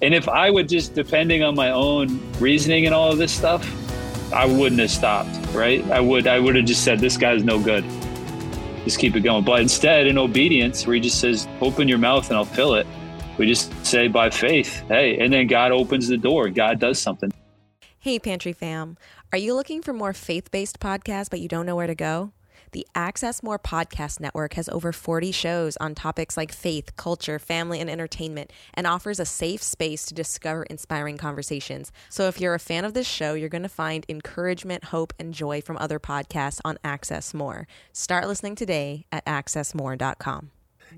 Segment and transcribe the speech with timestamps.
[0.00, 3.66] And if I would just depending on my own reasoning and all of this stuff,
[4.32, 5.84] I wouldn't have stopped, right?
[5.90, 7.84] I would I would have just said this guy's no good.
[8.84, 9.44] Just keep it going.
[9.44, 12.86] But instead, in obedience, where he just says, "Open your mouth and I'll fill it,"
[13.38, 16.48] we just say by faith, "Hey," and then God opens the door.
[16.48, 17.32] God does something.
[17.98, 18.96] Hey, Pantry fam.
[19.32, 22.32] Are you looking for more faith based podcasts, but you don't know where to go?
[22.72, 27.80] The Access More Podcast Network has over 40 shows on topics like faith, culture, family,
[27.80, 31.92] and entertainment, and offers a safe space to discover inspiring conversations.
[32.08, 35.32] So if you're a fan of this show, you're going to find encouragement, hope, and
[35.32, 37.66] joy from other podcasts on Access More.
[37.92, 40.50] Start listening today at accessmore.com.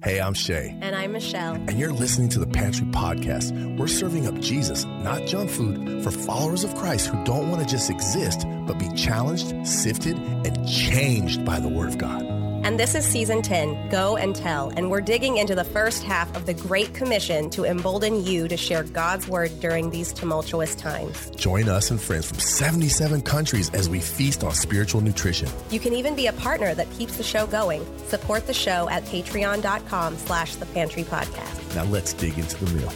[0.02, 0.74] Hey, I'm Shay.
[0.80, 1.54] And I'm Michelle.
[1.54, 3.76] And you're listening to the Pantry Podcast.
[3.76, 7.68] We're serving up Jesus, not junk food, for followers of Christ who don't want to
[7.68, 12.22] just exist, but be challenged, sifted, and changed by the Word of God.
[12.62, 16.34] And this is season 10, Go and Tell, and we're digging into the first half
[16.36, 21.30] of the Great Commission to embolden you to share God's word during these tumultuous times.
[21.30, 25.48] Join us and friends from 77 countries as we feast on spiritual nutrition.
[25.70, 27.84] You can even be a partner that keeps the show going.
[28.08, 31.74] Support the show at patreon.com slash the pantry podcast.
[31.74, 32.92] Now let's dig into the meal.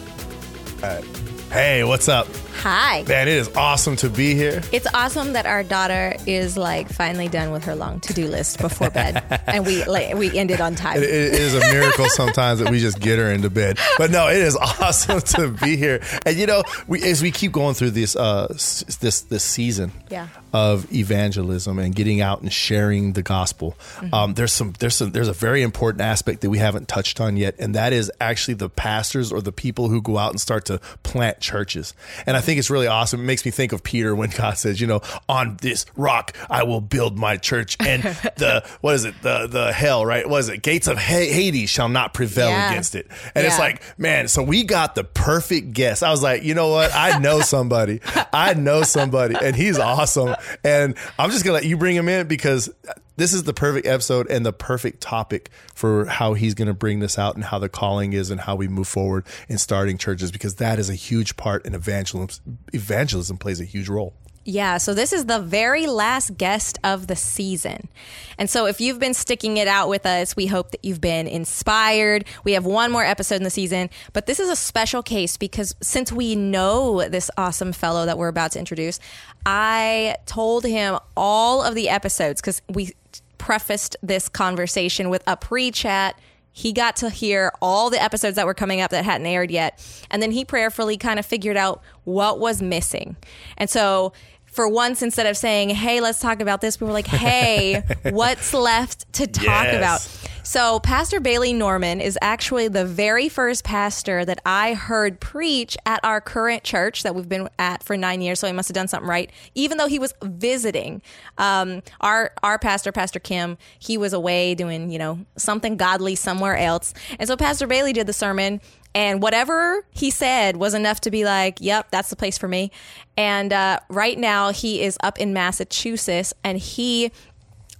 [0.82, 1.33] All right.
[1.50, 2.26] Hey, what's up?
[2.62, 3.04] Hi.
[3.06, 4.60] Man, it is awesome to be here.
[4.72, 8.90] It's awesome that our daughter is like finally done with her long to-do list before
[8.90, 10.96] bed, and we like we ended on time.
[10.96, 13.78] It, it is a miracle sometimes that we just get her into bed.
[13.98, 16.00] But no, it is awesome to be here.
[16.26, 20.28] And you know, we as we keep going through this uh this this season Yeah.
[20.54, 23.76] Of evangelism and getting out and sharing the gospel,
[24.12, 27.36] um, there's some there's some there's a very important aspect that we haven't touched on
[27.36, 30.64] yet, and that is actually the pastors or the people who go out and start
[30.66, 31.92] to plant churches.
[32.24, 33.20] And I think it's really awesome.
[33.20, 36.62] It makes me think of Peter when God says, you know, on this rock I
[36.62, 38.02] will build my church, and
[38.36, 40.28] the what is it the the hell right?
[40.28, 40.62] What is it?
[40.62, 42.70] Gates of Hades shall not prevail Yeah.
[42.70, 43.08] against it.
[43.34, 46.04] And it's like, man, so we got the perfect guest.
[46.04, 46.92] I was like, you know what?
[46.94, 48.00] I know somebody.
[48.32, 50.36] I know somebody, and he's awesome.
[50.62, 52.70] And I'm just gonna let you bring him in because
[53.16, 57.00] this is the perfect episode and the perfect topic for how he's going to bring
[57.00, 60.32] this out and how the calling is and how we move forward in starting churches
[60.32, 62.58] because that is a huge part in evangelism.
[62.72, 64.14] Evangelism plays a huge role.
[64.46, 67.88] Yeah, so this is the very last guest of the season.
[68.36, 71.26] And so if you've been sticking it out with us, we hope that you've been
[71.26, 72.26] inspired.
[72.44, 75.74] We have one more episode in the season, but this is a special case because
[75.80, 79.00] since we know this awesome fellow that we're about to introduce,
[79.46, 82.92] I told him all of the episodes because we
[83.38, 86.16] prefaced this conversation with a pre chat
[86.56, 89.84] he got to hear all the episodes that were coming up that hadn't aired yet.
[90.08, 93.16] And then he prayerfully kind of figured out what was missing.
[93.58, 94.12] And so,
[94.54, 98.54] for once, instead of saying, hey, let's talk about this, we were like, hey, what's
[98.54, 99.76] left to talk Yes.
[99.76, 100.20] about?
[100.46, 106.04] So, Pastor Bailey Norman is actually the very first pastor that I heard preach at
[106.04, 108.40] our current church that we've been at for nine years.
[108.40, 111.00] So, he must have done something right, even though he was visiting.
[111.38, 116.56] Um, our our pastor, Pastor Kim, he was away doing you know something godly somewhere
[116.58, 118.60] else, and so Pastor Bailey did the sermon.
[118.94, 122.70] And whatever he said was enough to be like, yep, that's the place for me.
[123.16, 127.10] And uh, right now, he is up in Massachusetts and he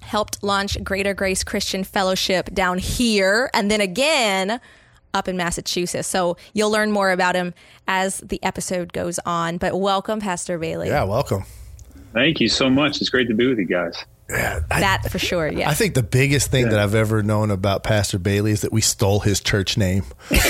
[0.01, 4.61] helped launch Greater Grace Christian Fellowship down here and then again
[5.15, 6.09] up in Massachusetts.
[6.09, 7.55] So you'll learn more about him
[7.87, 9.59] as the episode goes on.
[9.59, 10.89] But welcome, Pastor Bailey.
[10.89, 11.45] Yeah, welcome.
[12.13, 13.01] Thank you so much.
[13.01, 14.05] It's great to be with you guys.
[14.35, 15.71] Yeah, I, That for sure, yeah.
[15.71, 18.81] I think the biggest thing that I've ever known about Pastor Bailey is that we
[18.81, 20.05] stole his church name.
[20.31, 20.41] and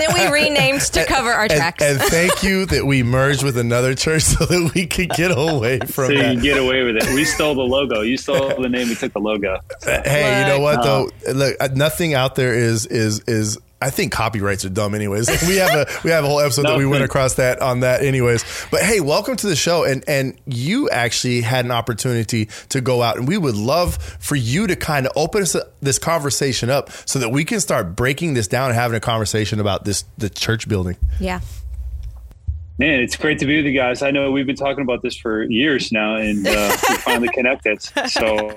[0.00, 1.82] then we renamed to cover our tracks.
[1.82, 5.78] and thank you that we merged with another church so that we could get away
[5.86, 6.34] from So you that.
[6.34, 7.06] can get away with it.
[7.14, 8.00] We stole the logo.
[8.00, 8.88] You stole the name.
[8.88, 9.58] We took the logo.
[9.84, 11.14] hey, you know what Look.
[11.24, 11.32] though?
[11.32, 13.58] Look, uh, nothing out there is is is.
[13.84, 15.28] I think copyrights are dumb, anyways.
[15.44, 18.02] We have a we have a whole episode that we went across that on that,
[18.02, 18.44] anyways.
[18.70, 23.02] But hey, welcome to the show, and and you actually had an opportunity to go
[23.02, 26.90] out, and we would love for you to kind of open us, this conversation up
[27.06, 30.30] so that we can start breaking this down and having a conversation about this the
[30.30, 30.96] church building.
[31.20, 31.40] yeah.
[32.78, 34.02] Man, it's great to be with you guys.
[34.02, 37.82] I know we've been talking about this for years now, and uh, we finally connected.
[38.08, 38.48] So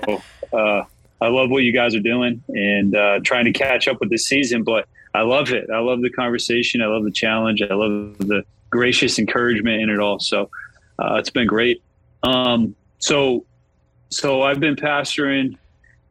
[0.52, 0.82] uh,
[1.20, 4.26] I love what you guys are doing and uh, trying to catch up with this
[4.26, 4.64] season.
[4.64, 5.68] But I love it.
[5.68, 6.80] I love the conversation.
[6.80, 7.60] I love the challenge.
[7.60, 10.20] I love the gracious encouragement in it all.
[10.20, 10.48] So
[11.00, 11.82] uh, it's been great.
[12.22, 13.44] Um, so,
[14.10, 15.56] so I've been pastoring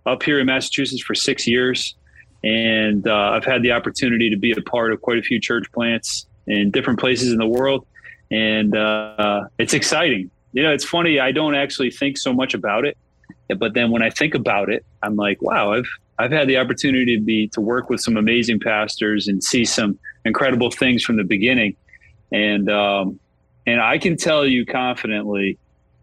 [0.06, 1.96] up here in Massachusetts for six years,
[2.44, 5.72] and uh, I've had the opportunity to be a part of quite a few church
[5.72, 7.88] plants in different places in the world,
[8.30, 10.30] and uh, it's exciting.
[10.52, 11.18] You know, it's funny.
[11.18, 12.98] I don't actually think so much about it,
[13.58, 15.88] but then when I think about it, I'm like, wow, I've
[16.20, 20.00] I've had the opportunity to be to work with some amazing pastors and see some
[20.26, 21.76] incredible things from the beginning,
[22.32, 23.20] and um,
[23.66, 25.58] and I can tell you confidently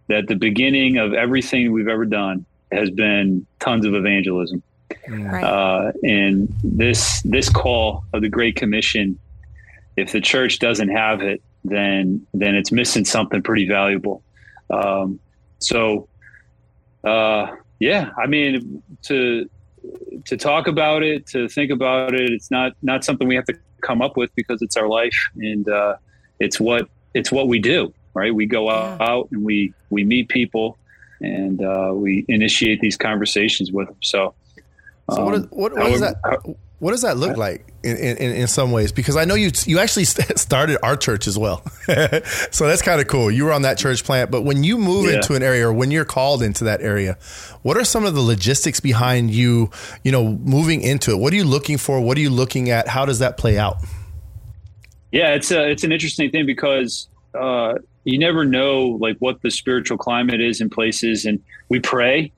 [0.08, 4.62] that the beginning of everything we've ever done has been tons of evangelism.
[5.08, 5.42] Right.
[5.42, 9.18] Uh, and this this call of the Great Commission,
[9.96, 14.22] if the church doesn't have it, then then it's missing something pretty valuable.
[14.70, 15.18] Um,
[15.58, 16.08] so,
[17.02, 19.48] uh, yeah, I mean, to
[20.26, 23.54] to talk about it, to think about it, it's not not something we have to
[23.82, 25.96] come up with because it's our life and uh,
[26.40, 27.92] it's what it's what we do.
[28.14, 28.34] Right?
[28.34, 28.96] We go yeah.
[29.00, 30.78] out and we we meet people
[31.20, 33.96] and uh, we initiate these conversations with them.
[34.02, 34.34] So.
[35.10, 36.16] So what, is, um, what, what, is that?
[36.84, 38.92] What does that look like in, in, in some ways?
[38.92, 41.62] Because I know you you actually started our church as well,
[42.50, 43.30] so that's kind of cool.
[43.30, 45.16] You were on that church plant, but when you move yeah.
[45.16, 47.16] into an area or when you're called into that area,
[47.62, 49.70] what are some of the logistics behind you?
[50.02, 51.16] You know, moving into it.
[51.16, 52.02] What are you looking for?
[52.02, 52.86] What are you looking at?
[52.86, 53.78] How does that play out?
[55.10, 59.50] Yeah, it's a, it's an interesting thing because uh, you never know like what the
[59.50, 62.30] spiritual climate is in places, and we pray,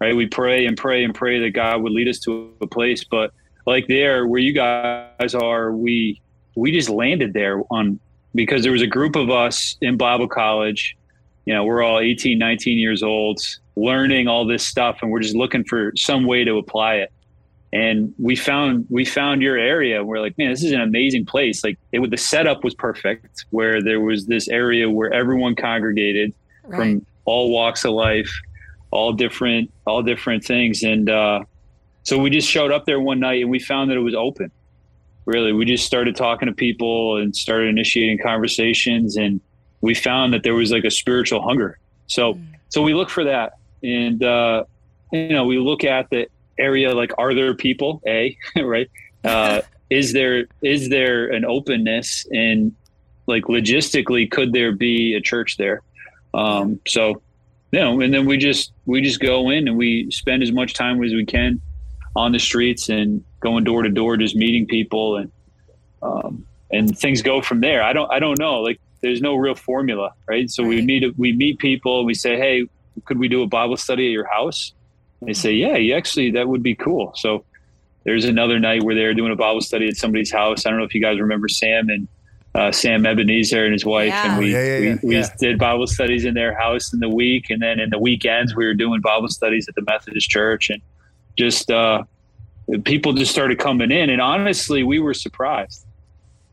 [0.00, 0.16] right?
[0.16, 3.32] We pray and pray and pray that God would lead us to a place, but
[3.66, 6.20] like there where you guys are, we
[6.54, 7.98] we just landed there on
[8.34, 10.96] because there was a group of us in Bible college.
[11.44, 13.40] You know, we're all 18, 19 years old,
[13.76, 17.12] learning all this stuff, and we're just looking for some way to apply it.
[17.72, 20.04] And we found we found your area.
[20.04, 21.64] We're like, man, this is an amazing place.
[21.64, 26.76] Like, it the setup was perfect, where there was this area where everyone congregated right.
[26.76, 28.30] from all walks of life,
[28.90, 31.40] all different, all different things, and uh,
[32.04, 34.50] so we just showed up there one night and we found that it was open.
[35.24, 39.40] Really, we just started talking to people and started initiating conversations, and
[39.80, 41.78] we found that there was like a spiritual hunger.
[42.08, 42.44] So, mm.
[42.70, 43.52] so we look for that,
[43.84, 44.64] and uh,
[45.12, 46.26] you know, we look at the
[46.58, 48.02] area like, are there people?
[48.04, 48.90] A right?
[49.22, 49.60] Uh,
[49.90, 52.74] is there is there an openness and
[53.26, 55.82] like logistically, could there be a church there?
[56.34, 57.22] Um, so,
[57.70, 60.74] you know, and then we just we just go in and we spend as much
[60.74, 61.60] time as we can
[62.14, 65.32] on the streets and going door to door, just meeting people and
[66.02, 67.82] um, and things go from there.
[67.82, 68.60] I don't I don't know.
[68.60, 70.50] Like there's no real formula, right?
[70.50, 70.70] So right.
[70.70, 71.98] we meet we meet people.
[71.98, 72.66] And we say, hey,
[73.04, 74.72] could we do a Bible study at your house?
[75.20, 77.12] And they say, yeah, you actually that would be cool.
[77.16, 77.44] So
[78.04, 80.66] there's another night where they're doing a Bible study at somebody's house.
[80.66, 82.08] I don't know if you guys remember Sam and
[82.54, 84.30] uh, Sam Ebenezer and his wife, yeah.
[84.30, 87.48] and we, yeah, yeah, we, we did Bible studies in their house in the week,
[87.48, 90.82] and then in the weekends we were doing Bible studies at the Methodist Church, and
[91.36, 92.02] just uh,
[92.84, 94.10] people just started coming in.
[94.10, 95.86] And honestly, we were surprised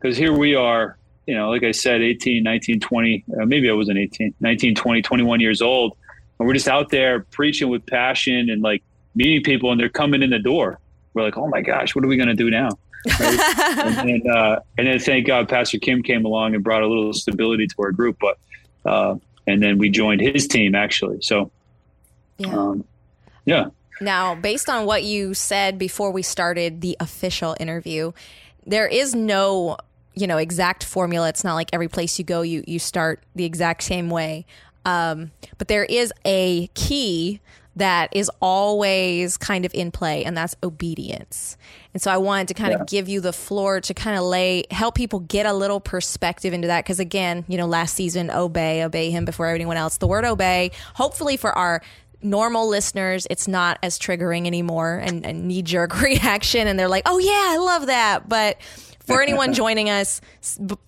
[0.00, 0.96] because here we are,
[1.26, 5.02] you know, like I said, 18, 19, 20, uh, maybe I wasn't 18, 19, 20,
[5.02, 5.96] 21 years old.
[6.38, 8.82] And we're just out there preaching with passion and like
[9.14, 10.78] meeting people, and they're coming in the door.
[11.12, 12.70] We're like, oh my gosh, what are we going to do now?
[13.18, 13.40] Right?
[13.78, 17.12] and, then, uh, and then thank God Pastor Kim came along and brought a little
[17.12, 18.16] stability to our group.
[18.20, 18.38] But,
[18.86, 19.16] uh,
[19.46, 21.20] and then we joined his team actually.
[21.20, 21.50] So,
[22.38, 22.56] yeah.
[22.56, 22.84] Um,
[23.44, 23.66] yeah.
[24.00, 28.12] Now, based on what you said before we started the official interview,
[28.66, 29.76] there is no,
[30.14, 31.28] you know, exact formula.
[31.28, 34.46] It's not like every place you go, you you start the exact same way.
[34.84, 37.40] Um, but there is a key
[37.76, 41.56] that is always kind of in play, and that's obedience.
[41.94, 42.80] And so I wanted to kind yeah.
[42.80, 46.52] of give you the floor to kind of lay, help people get a little perspective
[46.52, 46.84] into that.
[46.84, 49.98] Because again, you know, last season, obey, obey him before anyone else.
[49.98, 51.82] The word obey, hopefully for our
[52.22, 56.66] normal listeners, it's not as triggering anymore and, and knee jerk reaction.
[56.66, 58.28] And they're like, oh, yeah, I love that.
[58.28, 58.60] But
[59.00, 60.20] for anyone joining us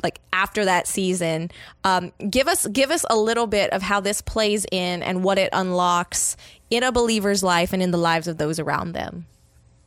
[0.03, 1.51] like after that season,
[1.85, 5.39] um, give us give us a little bit of how this plays in and what
[5.39, 6.37] it unlocks
[6.71, 9.27] in a believer's life and in the lives of those around them.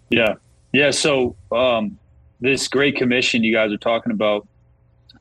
[0.10, 0.36] Yeah,
[0.72, 0.92] yeah.
[0.92, 1.98] So um,
[2.40, 4.48] this great commission you guys are talking about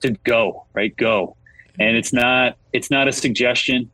[0.03, 1.37] to go right, go,
[1.79, 3.91] and it's not it's not a suggestion.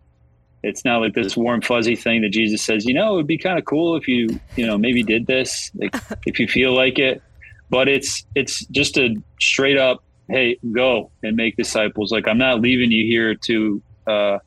[0.63, 3.39] It's not like this warm fuzzy thing that Jesus says, you know, it would be
[3.39, 5.95] kind of cool if you, you know, maybe did this, like
[6.27, 7.23] if you feel like it.
[7.71, 12.11] But it's it's just a straight up, hey, go and make disciples.
[12.13, 14.39] Like I'm not leaving you here to uh,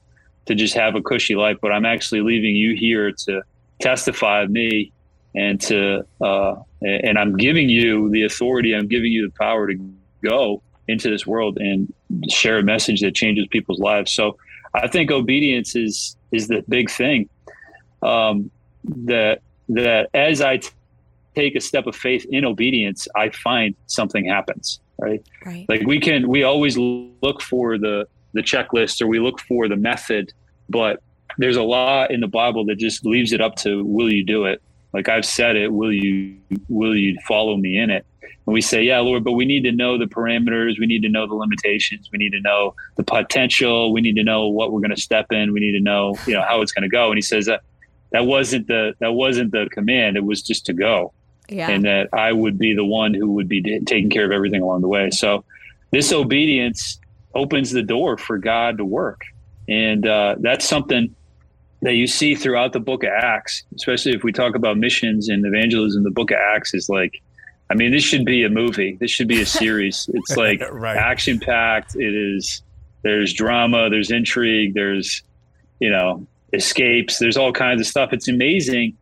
[0.45, 3.41] to just have a cushy life, but I'm actually leaving you here to
[3.79, 4.91] testify of me
[5.35, 8.73] and to uh, and I'm giving you the authority.
[8.75, 9.93] I'm giving you the power to
[10.23, 11.93] go into this world and
[12.29, 14.11] share a message that changes people's lives.
[14.11, 14.37] So
[14.73, 17.29] I think obedience is is the big thing.
[18.01, 18.51] Um,
[18.83, 20.69] that that as I t-
[21.35, 24.79] take a step of faith in obedience, I find something happens.
[24.99, 25.25] Right?
[25.45, 25.65] right.
[25.67, 29.75] Like we can, we always look for the the checklist or we look for the
[29.75, 30.33] method,
[30.69, 31.01] but
[31.37, 34.45] there's a lot in the Bible that just leaves it up to will you do
[34.45, 34.61] it?
[34.93, 35.71] Like I've said it.
[35.71, 36.37] Will you
[36.69, 38.05] will you follow me in it?
[38.45, 40.79] And we say, Yeah, Lord, but we need to know the parameters.
[40.79, 42.09] We need to know the limitations.
[42.11, 43.91] We need to know the potential.
[43.91, 45.53] We need to know what we're going to step in.
[45.53, 47.07] We need to know, you know, how it's going to go.
[47.09, 47.61] And he says that
[48.11, 50.17] that wasn't the that wasn't the command.
[50.17, 51.13] It was just to go.
[51.49, 51.69] Yeah.
[51.69, 54.81] And that I would be the one who would be taking care of everything along
[54.81, 55.09] the way.
[55.09, 55.43] So
[55.91, 56.99] this obedience
[57.35, 59.21] opens the door for God to work.
[59.67, 61.15] And uh, that's something
[61.83, 65.45] that you see throughout the book of Acts, especially if we talk about missions and
[65.45, 66.03] evangelism.
[66.03, 67.21] The book of Acts is like,
[67.69, 68.95] I mean, this should be a movie.
[69.01, 70.09] This should be a series.
[70.13, 70.95] It's like right.
[70.95, 71.95] action packed.
[71.95, 72.61] It is.
[73.01, 73.89] There's drama.
[73.89, 74.73] There's intrigue.
[74.73, 75.23] There's,
[75.81, 77.19] you know, escapes.
[77.19, 78.13] There's all kinds of stuff.
[78.13, 78.97] It's amazing.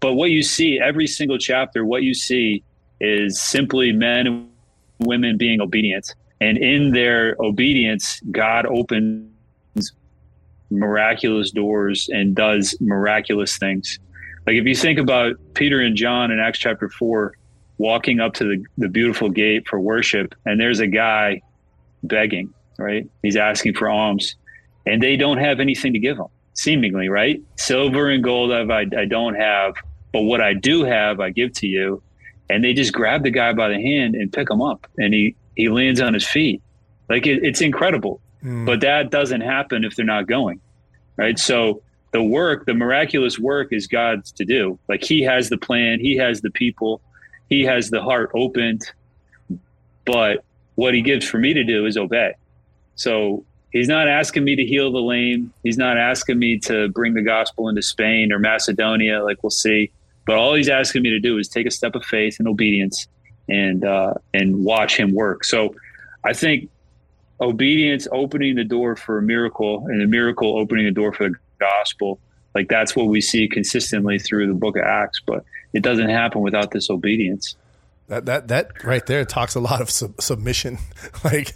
[0.00, 2.62] But what you see every single chapter, what you see
[3.00, 4.50] is simply men and
[4.98, 6.14] women being obedient.
[6.42, 9.29] And in their obedience, God opens
[10.70, 13.98] miraculous doors and does miraculous things.
[14.46, 17.34] Like if you think about Peter and John in Acts chapter 4
[17.78, 21.40] walking up to the, the beautiful gate for worship, and there's a guy
[22.02, 23.08] begging, right?
[23.22, 24.36] He's asking for alms,
[24.86, 27.42] and they don't have anything to give him, seemingly, right?
[27.56, 29.74] Silver and gold I, I don't have,
[30.12, 32.02] but what I do have, I give to you.
[32.50, 35.36] And they just grab the guy by the hand and pick him up, and he
[35.54, 36.60] he lands on his feet.
[37.08, 38.20] Like it, it's incredible.
[38.44, 38.66] Mm.
[38.66, 40.60] But that doesn't happen if they're not going.
[41.16, 41.38] Right.
[41.38, 41.82] So
[42.12, 44.78] the work, the miraculous work is God's to do.
[44.88, 47.00] Like he has the plan, he has the people,
[47.48, 48.82] he has the heart opened.
[50.04, 50.44] But
[50.74, 52.34] what he gives for me to do is obey.
[52.94, 55.52] So he's not asking me to heal the lame.
[55.62, 59.90] He's not asking me to bring the gospel into Spain or Macedonia, like we'll see.
[60.26, 63.08] But all he's asking me to do is take a step of faith and obedience
[63.48, 65.44] and uh, and watch him work.
[65.44, 65.74] So
[66.24, 66.70] I think
[67.40, 71.34] obedience opening the door for a miracle and a miracle opening the door for the
[71.58, 72.18] gospel
[72.54, 76.40] like that's what we see consistently through the book of acts but it doesn't happen
[76.40, 77.56] without this obedience
[78.10, 80.78] that that that right there talks a lot of sub- submission.
[81.24, 81.54] like,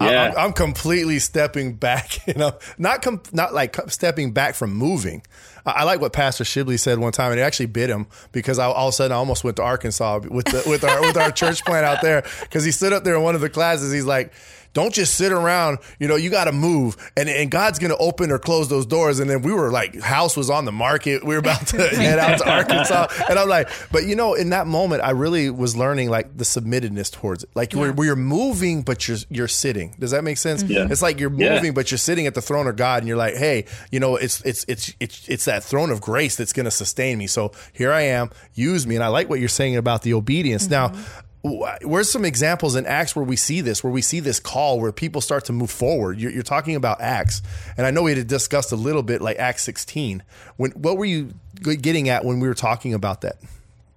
[0.00, 0.32] yeah.
[0.32, 2.20] I'm, I'm, completely stepping back.
[2.26, 5.22] You know, not com- not like stepping back from moving.
[5.66, 8.58] I, I, like what Pastor Shibley said one time, and it actually bit him because
[8.58, 11.18] I, all of a sudden I almost went to Arkansas with the, with our with
[11.18, 13.92] our church plant out there because he stood up there in one of the classes.
[13.92, 14.32] He's like
[14.72, 15.78] don't just sit around.
[15.98, 18.86] You know, you got to move, and and God's going to open or close those
[18.86, 19.18] doors.
[19.18, 21.24] And then we were like, house was on the market.
[21.24, 24.50] We were about to head out to Arkansas, and I'm like, but you know, in
[24.50, 27.50] that moment, I really was learning like the submittedness towards it.
[27.54, 27.80] Like yeah.
[27.80, 29.94] we're we're moving, but you're you're sitting.
[29.98, 30.62] Does that make sense?
[30.62, 30.88] Yeah.
[30.90, 31.70] It's like you're moving, yeah.
[31.72, 34.40] but you're sitting at the throne of God, and you're like, hey, you know, it's
[34.42, 37.26] it's it's it's it's that throne of grace that's going to sustain me.
[37.26, 38.30] So here I am.
[38.54, 40.66] Use me, and I like what you're saying about the obedience.
[40.68, 40.96] Mm-hmm.
[40.96, 44.78] Now where's some examples in acts where we see this where we see this call
[44.80, 46.20] where people start to move forward?
[46.20, 47.40] You're, you're, talking about acts
[47.76, 50.22] and i know we had discussed a little bit like acts 16
[50.56, 51.32] when what were you
[51.62, 53.36] getting at when we were talking about that?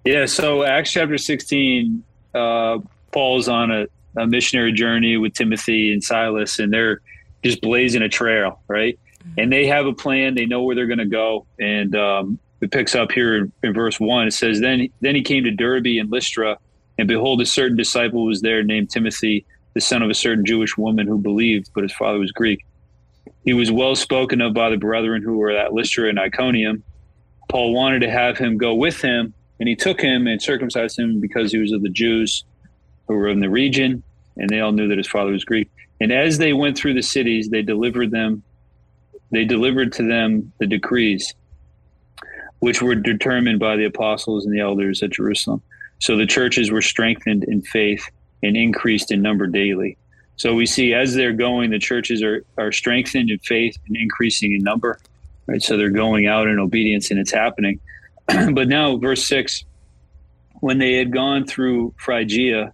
[0.05, 2.79] Yeah so acts chapter 16 uh,
[3.11, 3.87] paul's on a,
[4.17, 7.01] a missionary journey with timothy and silas and they're
[7.43, 8.97] just blazing a trail right?
[9.19, 9.39] Mm-hmm.
[9.39, 10.35] and they have a plan.
[10.35, 13.73] They know where they're going to go and um, it picks up here in, in
[13.73, 16.57] verse 1 it says then then he came to derbe and lystra
[16.97, 20.77] and behold, a certain disciple was there named Timothy, the son of a certain Jewish
[20.77, 22.65] woman who believed, but his father was Greek.
[23.43, 26.83] He was well spoken of by the brethren who were at Lystra and Iconium.
[27.49, 31.19] Paul wanted to have him go with him, and he took him and circumcised him
[31.19, 32.43] because he was of the Jews
[33.07, 34.01] who were in the region,
[34.37, 35.69] and they all knew that his father was Greek.
[36.01, 38.43] And as they went through the cities, they delivered them,
[39.31, 41.33] they delivered to them the decrees,
[42.59, 45.61] which were determined by the apostles and the elders at Jerusalem.
[45.99, 48.09] So the churches were strengthened in faith
[48.43, 49.97] and increased in number daily.
[50.37, 54.53] So we see as they're going, the churches are, are strengthened in faith and increasing
[54.53, 54.99] in number.
[55.47, 55.61] Right.
[55.61, 57.79] So they're going out in obedience and it's happening.
[58.27, 59.63] but now, verse six,
[60.59, 62.73] when they had gone through Phrygia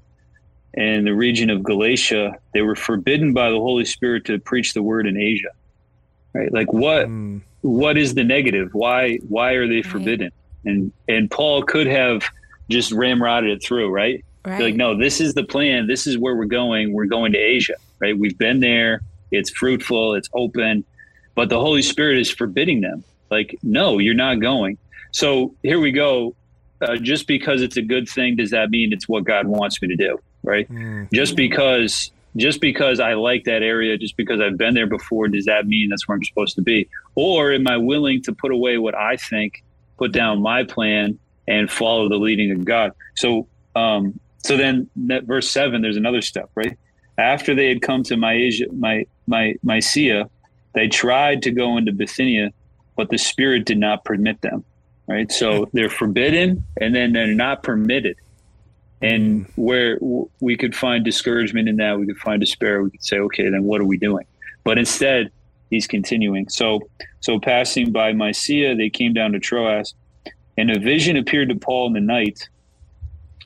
[0.74, 4.82] and the region of Galatia, they were forbidden by the Holy Spirit to preach the
[4.82, 5.50] word in Asia.
[6.34, 6.51] Right?
[6.51, 7.42] Like what mm.
[7.60, 8.74] what is the negative?
[8.74, 10.32] Why why are they forbidden?
[10.63, 12.24] And and Paul could have
[12.70, 14.24] just ramrodded it through, right?
[14.46, 14.62] right.
[14.62, 15.88] Like, no, this is the plan.
[15.88, 16.94] This is where we're going.
[16.94, 18.18] We're going to Asia, right?
[18.18, 19.01] We've been there.
[19.32, 20.15] It's fruitful.
[20.15, 20.84] It's open,
[21.36, 23.03] but the Holy Spirit is forbidding them.
[23.30, 24.77] Like, no, you're not going.
[25.12, 26.36] So here we go.
[26.82, 29.88] Uh, just because it's a good thing, does that mean it's what God wants me
[29.89, 30.20] to do?
[30.44, 30.68] Right?
[30.70, 31.12] Mm.
[31.13, 35.46] Just because just because I like that area, just because I've been there before, does
[35.46, 36.88] that mean that's where I'm supposed to be?
[37.15, 39.63] Or am I willing to put away what I think,
[39.98, 41.20] put down my plan,
[41.51, 42.89] and follow the leading of God.
[43.15, 43.29] So,
[43.75, 44.03] um,
[44.48, 46.75] so then that verse seven, there's another step, right?
[47.17, 50.20] After they had come to Mysia, my, my, Mysia,
[50.74, 52.48] they tried to go into Bithynia,
[52.98, 54.63] but the Spirit did not permit them.
[55.12, 55.31] right?
[55.31, 58.15] So they're forbidden and then they're not permitted.
[59.01, 60.00] And where
[60.39, 62.84] we could find discouragement in that, we could find despair.
[62.84, 64.25] We could say, okay, then what are we doing?
[64.63, 65.31] But instead,
[65.70, 66.48] he's continuing.
[66.50, 66.81] So,
[67.20, 69.96] so passing by Mysia, they came down to Troas,
[70.58, 72.48] and a vision appeared to Paul in the night.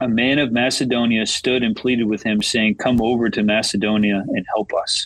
[0.01, 4.45] A man of Macedonia stood and pleaded with him, saying, Come over to Macedonia and
[4.53, 5.05] help us.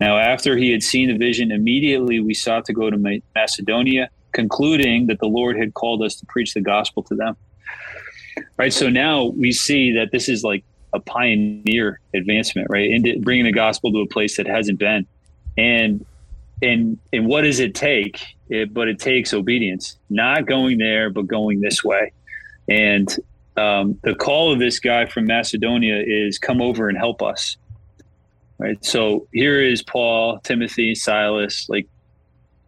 [0.00, 5.06] Now, after he had seen the vision, immediately we sought to go to Macedonia, concluding
[5.06, 7.36] that the Lord had called us to preach the gospel to them.
[8.56, 8.72] Right.
[8.72, 12.88] So now we see that this is like a pioneer advancement, right?
[12.88, 15.06] Into bringing the gospel to a place that hasn't been.
[15.56, 16.04] And
[16.62, 18.20] and and what does it take?
[18.48, 22.12] It, but it takes obedience, not going there, but going this way.
[22.68, 23.14] And
[23.58, 27.56] um, the call of this guy from Macedonia is come over and help us.
[28.58, 28.82] Right.
[28.84, 31.86] So here is Paul, Timothy, Silas, like,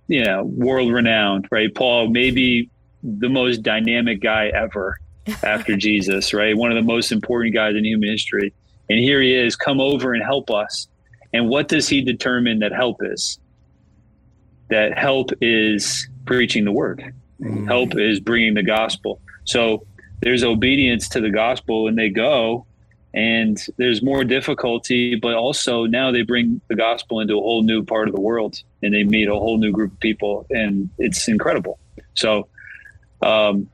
[0.07, 1.75] you know, world renowned, right?
[1.75, 2.71] Paul, maybe
[3.03, 4.99] the most dynamic guy ever
[5.43, 6.57] after Jesus, right?
[6.57, 8.53] One of the most important guys in human history.
[8.89, 10.87] And here he is, come over and help us.
[11.33, 13.39] And what does he determine that help is?
[14.71, 17.15] That help is preaching the word.
[17.41, 17.67] Mm.
[17.67, 19.21] Help is bringing the gospel.
[19.45, 19.87] So
[20.21, 22.67] there's obedience to the gospel and they go
[23.13, 27.85] and there's more difficulty, but also now they bring the gospel into a whole new
[27.85, 31.27] part of the world and they meet a whole new group of people and it's
[31.27, 31.79] incredible.
[32.15, 32.49] So,
[33.23, 33.69] um,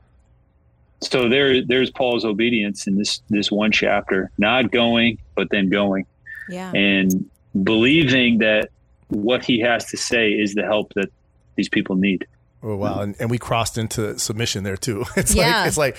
[1.01, 6.07] so there there's Paul's obedience in this this one chapter, not going but then going.
[6.49, 6.71] Yeah.
[6.71, 7.29] And
[7.63, 8.71] believing that
[9.09, 11.09] what he has to say is the help that
[11.55, 12.27] these people need.
[12.63, 13.01] Oh wow!
[13.01, 15.05] And, and we crossed into submission there too.
[15.15, 15.59] It's yeah.
[15.59, 15.97] like it's like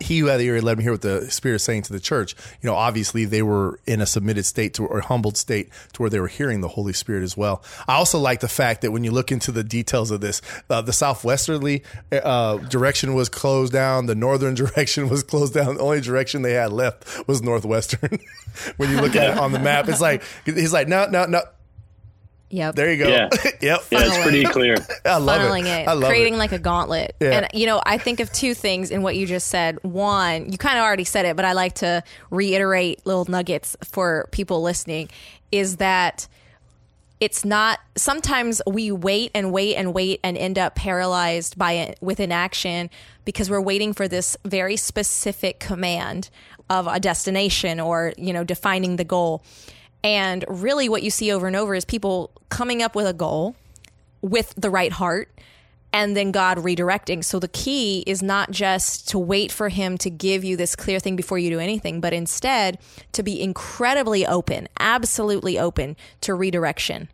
[0.00, 1.98] he who had the ear let me hear what the Spirit is saying to the
[1.98, 2.36] church.
[2.62, 6.10] You know, obviously they were in a submitted state to or humbled state to where
[6.10, 7.62] they were hearing the Holy Spirit as well.
[7.88, 10.80] I also like the fact that when you look into the details of this, uh,
[10.80, 11.82] the southwesterly
[12.12, 15.74] uh, direction was closed down, the northern direction was closed down.
[15.74, 18.20] The only direction they had left was northwestern.
[18.76, 21.42] when you look at it on the map, it's like he's like no no no
[22.50, 22.76] Yep.
[22.76, 23.08] There you go.
[23.08, 23.28] Yeah.
[23.60, 23.80] yep.
[23.90, 24.76] Yeah, it's pretty clear.
[25.04, 25.82] I love funneling it.
[25.82, 26.38] it, I love creating it.
[26.38, 27.16] like a gauntlet.
[27.20, 27.30] Yeah.
[27.30, 29.78] And you know, I think of two things in what you just said.
[29.82, 34.28] One, you kind of already said it, but I like to reiterate little nuggets for
[34.30, 35.10] people listening
[35.50, 36.28] is that
[37.18, 41.98] it's not sometimes we wait and wait and wait and end up paralyzed by it
[42.00, 42.90] with inaction
[43.24, 46.28] because we're waiting for this very specific command
[46.68, 49.42] of a destination or you know defining the goal
[50.06, 53.56] and really, what you see over and over is people coming up with a goal
[54.22, 55.36] with the right heart
[55.92, 57.24] and then God redirecting.
[57.24, 61.00] So the key is not just to wait for Him to give you this clear
[61.00, 62.78] thing before you do anything, but instead
[63.14, 67.08] to be incredibly open, absolutely open to redirection.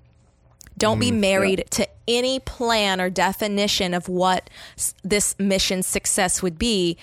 [0.77, 1.65] Don't be mm, married yeah.
[1.71, 4.51] to any plan or definition of what
[5.03, 6.99] this mission success would be.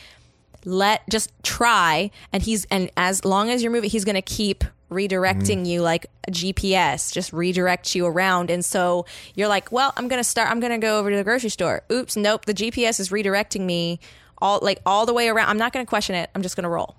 [0.65, 4.63] Let just try, and he's and as long as you're moving, he's going to keep
[4.89, 5.67] redirecting mm.
[5.67, 8.49] you like a GPS, just redirect you around.
[8.49, 11.15] And so you're like, well, I'm going to start, I'm going to go over to
[11.15, 11.83] the grocery store.
[11.91, 13.99] Oops, nope, the GPS is redirecting me
[14.41, 15.49] all like all the way around.
[15.49, 16.29] I'm not going to question it.
[16.33, 16.95] I'm just going to roll.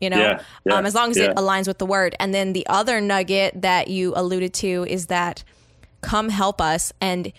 [0.00, 1.30] You know, yeah, yeah, um, as long as yeah.
[1.30, 2.14] it aligns with the word.
[2.20, 5.42] And then the other nugget that you alluded to is that
[6.02, 6.92] come help us.
[7.00, 7.32] And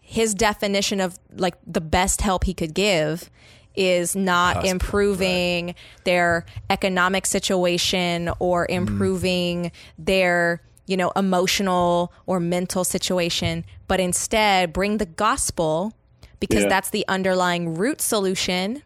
[0.00, 3.30] his definition of like the best help he could give
[3.74, 5.76] is not Hospital, improving right.
[6.04, 8.76] their economic situation or mm-hmm.
[8.76, 9.72] improving mm.
[9.98, 15.92] their you know emotional or mental situation but instead bring the gospel
[16.40, 16.68] because yeah.
[16.68, 18.82] that's the underlying root solution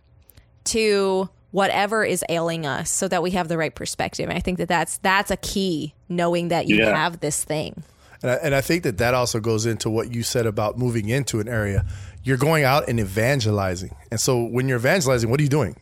[0.65, 4.59] to whatever is ailing us so that we have the right perspective and i think
[4.59, 6.95] that that's that's a key knowing that you yeah.
[6.95, 7.83] have this thing
[8.23, 11.09] and I, and I think that that also goes into what you said about moving
[11.09, 11.85] into an area
[12.27, 13.95] you're going out and evangelizing.
[14.11, 15.77] And so when you're evangelizing, what are you doing?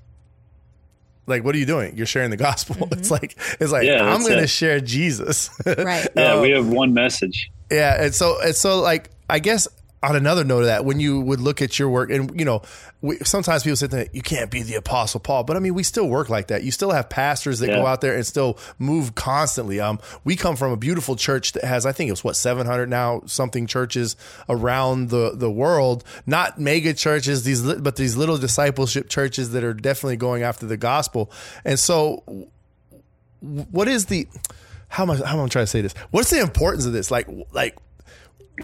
[1.27, 1.97] Like, what are you doing?
[1.97, 2.77] You're sharing the gospel.
[2.85, 2.99] Mm-hmm.
[2.99, 5.49] It's like, it's like, yeah, I'm going to share Jesus.
[5.67, 6.07] right.
[6.15, 6.35] Yeah.
[6.35, 7.51] Um, we have one message.
[7.71, 8.03] Yeah.
[8.05, 9.67] And so, and so like, I guess
[10.05, 12.63] on another note of that, when you would look at your work, and you know,
[13.01, 15.83] we, sometimes people say that you can't be the Apostle Paul, but I mean, we
[15.83, 16.63] still work like that.
[16.63, 17.77] You still have pastors that yeah.
[17.77, 19.81] go out there and still move constantly.
[19.81, 22.91] Um, we come from a beautiful church that has, I think it's what seven hundred
[22.91, 24.17] now something churches
[24.49, 26.05] around the the world.
[26.27, 30.77] Not mega churches, these but these little discipleship churches that are definitely going after the
[30.77, 31.31] gospel.
[31.65, 32.23] And so,
[33.41, 34.29] what is the
[34.89, 35.95] how am I, how am I trying to say this?
[36.11, 37.11] What's the importance of this?
[37.11, 37.77] Like, like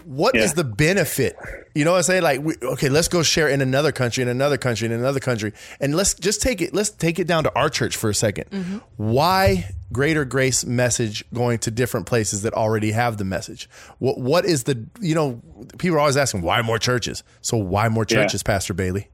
[0.05, 0.41] what yeah.
[0.41, 1.35] is the benefit?
[1.75, 2.23] You know what I'm saying?
[2.23, 5.53] Like, we, okay, let's go share in another country, in another country, in another country,
[5.79, 6.73] and let's just take it.
[6.73, 8.77] Let's take it down to our church for a 2nd mm-hmm.
[8.97, 13.69] Why greater grace message going to different places that already have the message?
[13.99, 14.85] What What is the?
[14.99, 15.41] You know,
[15.77, 17.23] people are always asking why more churches.
[17.41, 18.53] So why more churches, yeah.
[18.53, 19.09] Pastor Bailey?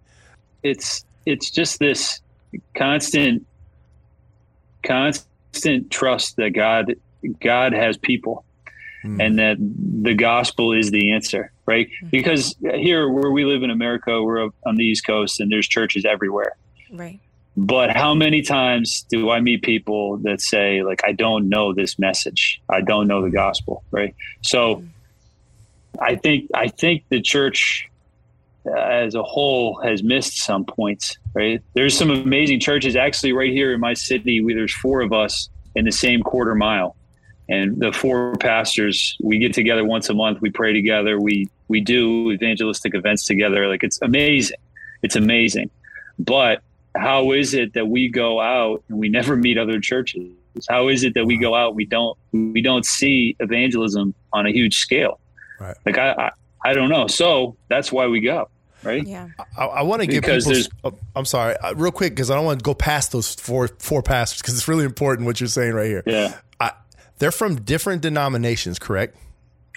[0.63, 2.21] it's it's just this
[2.75, 3.45] constant
[4.83, 6.95] constant trust that God
[7.41, 8.43] God has people
[9.07, 9.25] mm.
[9.25, 11.87] and that the gospel is the answer, right?
[12.03, 12.11] Mm.
[12.11, 16.05] Because here where we live in America, we're on the East Coast and there's churches
[16.05, 16.57] everywhere.
[16.91, 17.19] Right.
[17.55, 21.97] But how many times do I meet people that say like I don't know this
[21.97, 22.61] message.
[22.69, 24.13] I don't know the gospel, right?
[24.41, 24.87] So mm.
[25.99, 27.89] I think I think the church
[28.75, 31.61] as a whole has missed some points, right?
[31.73, 34.41] There's some amazing churches actually right here in my city.
[34.41, 36.95] We, there's four of us in the same quarter mile.
[37.49, 40.41] And the four pastors, we get together once a month.
[40.41, 41.19] We pray together.
[41.19, 43.67] We we do evangelistic events together.
[43.67, 44.57] Like it's amazing.
[45.01, 45.69] It's amazing.
[46.19, 46.61] But
[46.95, 50.31] how is it that we go out and we never meet other churches?
[50.67, 54.51] How is it that we go out we don't we don't see evangelism on a
[54.51, 55.19] huge scale?
[55.59, 55.77] Right.
[55.85, 56.31] Like I, I
[56.65, 57.07] I don't know.
[57.07, 58.49] So that's why we go
[58.83, 59.05] right?
[59.05, 59.27] Yeah.
[59.57, 60.53] I, I want to give people.
[60.83, 63.67] Oh, I'm sorry, uh, real quick, because I don't want to go past those four
[63.79, 66.03] four pastors because it's really important what you're saying right here.
[66.05, 66.35] Yeah.
[66.59, 66.71] I,
[67.19, 69.17] they're from different denominations, correct?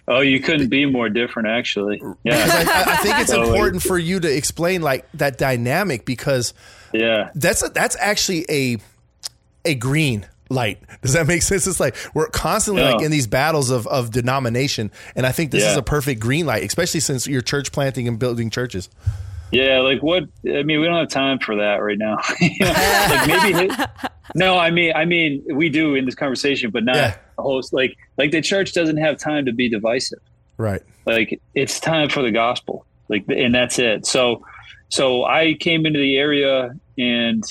[0.09, 2.03] Oh, you couldn't be more different, actually.
[2.25, 2.35] Yeah.
[2.35, 6.53] I, I, think it's important for you to explain like that dynamic because
[6.93, 8.79] yeah, that's a, that's actually a
[9.65, 10.81] a green light.
[11.03, 11.67] Does that make sense?
[11.67, 12.95] It's like we're constantly yeah.
[12.95, 14.91] like in these battles of, of denomination.
[15.15, 15.71] And I think this yeah.
[15.71, 18.89] is a perfect green light, especially since you're church planting and building churches.
[19.53, 20.25] Yeah, like what?
[20.47, 22.17] I mean, we don't have time for that right now.
[22.41, 23.75] like maybe,
[24.35, 27.17] no, I mean, I mean, we do in this conversation, but not yeah.
[27.39, 27.73] a host.
[27.73, 30.21] Like, like the church doesn't have time to be divisive.
[30.57, 30.83] Right.
[31.07, 32.87] Like it's time for the gospel.
[33.09, 34.07] Like, and that's it.
[34.07, 34.45] So,
[34.89, 37.43] so I came into the area, and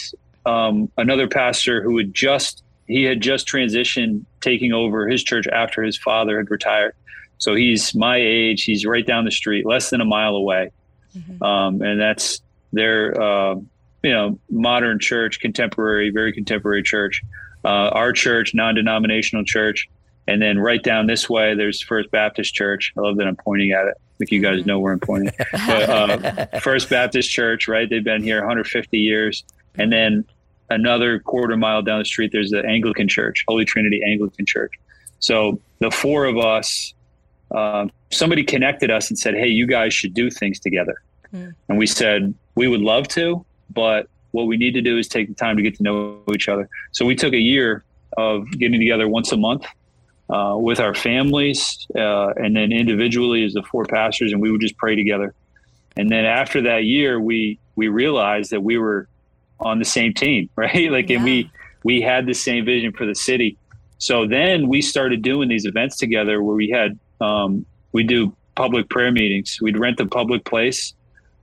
[0.46, 5.84] um, another pastor who had just he had just transitioned taking over his church after
[5.84, 6.96] his father had retired.
[7.38, 8.64] So he's my age.
[8.64, 10.72] He's right down the street, less than a mile away.
[11.18, 11.44] Mm-hmm.
[11.44, 12.42] Um, and that's
[12.72, 13.56] their, uh,
[14.04, 17.22] you know, modern church, contemporary, very contemporary church.
[17.64, 19.88] Uh, our church, non-denominational church.
[20.28, 22.94] And then right down this way, there's First Baptist Church.
[22.98, 23.96] I love that I'm pointing at it.
[23.98, 24.70] I think you guys mm-hmm.
[24.70, 25.34] know where I'm pointing.
[25.52, 27.90] but uh, First Baptist Church, right?
[27.90, 29.44] They've been here 150 years.
[29.76, 30.26] And then
[30.70, 34.74] another quarter mile down the street, there's the Anglican Church, Holy Trinity Anglican Church.
[35.20, 36.94] So the four of us,
[37.52, 40.96] um, somebody connected us and said, "Hey, you guys should do things together."
[41.34, 41.54] Mm.
[41.68, 45.28] And we said we would love to, but what we need to do is take
[45.28, 46.70] the time to get to know each other.
[46.92, 47.84] So we took a year
[48.18, 49.66] of getting together once a month
[50.30, 54.62] uh, with our families, uh, and then individually as the four pastors, and we would
[54.62, 55.34] just pray together.
[55.98, 59.08] And then after that year, we we realized that we were
[59.60, 60.92] on the same team, right?
[60.92, 61.18] Like, yeah.
[61.18, 61.52] and we
[61.84, 63.58] we had the same vision for the city.
[63.98, 68.90] So then we started doing these events together where we had um, we do public
[68.90, 69.58] prayer meetings.
[69.62, 70.94] We'd rent a public place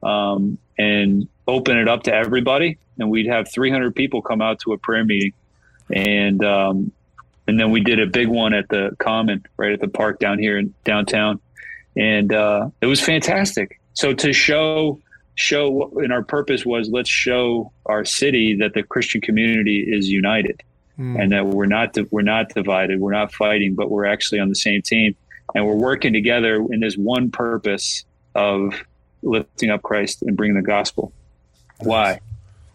[0.02, 4.72] um, and open it up to everybody, and we'd have 300 people come out to
[4.72, 5.32] a prayer meeting,
[5.92, 6.92] and um,
[7.48, 10.38] and then we did a big one at the Common, right at the park down
[10.38, 11.40] here in downtown,
[11.96, 13.80] and uh, it was fantastic.
[13.94, 15.00] So to show
[15.36, 20.62] show and our purpose was let's show our city that the Christian community is united
[20.98, 21.20] mm.
[21.20, 24.54] and that we're not we're not divided we're not fighting but we're actually on the
[24.54, 25.14] same team
[25.56, 28.74] and we're working together in this one purpose of
[29.22, 31.12] lifting up Christ and bringing the gospel
[31.78, 32.20] why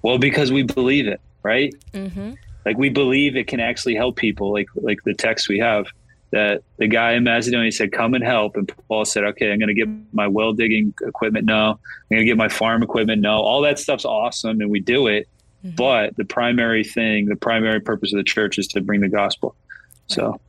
[0.02, 2.34] well because we believe it right mm-hmm.
[2.66, 5.86] like we believe it can actually help people like like the text we have
[6.32, 9.68] that the guy in Macedonia said, "Come and help," and Paul said, "Okay, I'm going
[9.68, 11.46] to get my well digging equipment.
[11.46, 11.78] No, I'm
[12.10, 13.22] going to get my farm equipment.
[13.22, 15.28] No, all that stuff's awesome, and we do it.
[15.66, 15.76] Mm-hmm.
[15.76, 19.56] But the primary thing, the primary purpose of the church is to bring the gospel.
[20.08, 20.40] So."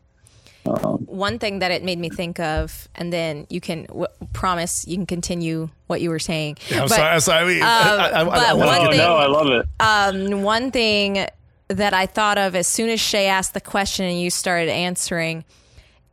[0.65, 4.87] Um, one thing that it made me think of, and then you can w- promise
[4.87, 6.59] you can continue what you were saying.
[6.69, 7.13] Yeah, I'm but, sorry.
[7.13, 7.61] I'm sorry.
[7.61, 9.67] Um, I, I, I, one oh, thing, no, I love it.
[9.81, 11.27] Um, one thing
[11.69, 15.45] that I thought of as soon as Shay asked the question and you started answering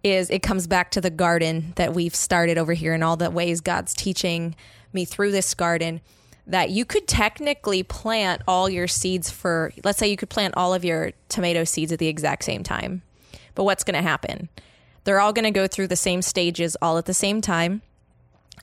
[0.03, 3.29] is it comes back to the garden that we've started over here and all the
[3.29, 4.55] ways God's teaching
[4.93, 6.01] me through this garden
[6.47, 10.73] that you could technically plant all your seeds for let's say you could plant all
[10.73, 13.03] of your tomato seeds at the exact same time.
[13.59, 14.47] But what's going to happen?
[15.03, 17.81] They're all going to go through the same stages all at the same time.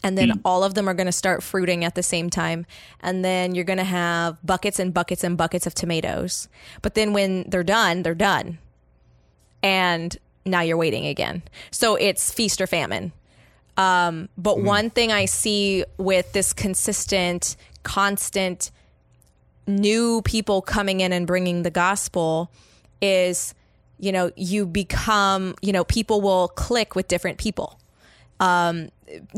[0.03, 0.41] And then mm.
[0.43, 2.65] all of them are going to start fruiting at the same time.
[3.01, 6.49] And then you're going to have buckets and buckets and buckets of tomatoes.
[6.81, 8.57] But then when they're done, they're done.
[9.63, 11.43] And now you're waiting again.
[11.71, 13.13] So it's feast or famine.
[13.77, 14.63] Um, but mm.
[14.63, 18.71] one thing I see with this consistent, constant
[19.67, 22.51] new people coming in and bringing the gospel
[23.03, 23.53] is,
[23.99, 27.79] you know, you become, you know, people will click with different people.
[28.41, 28.91] um,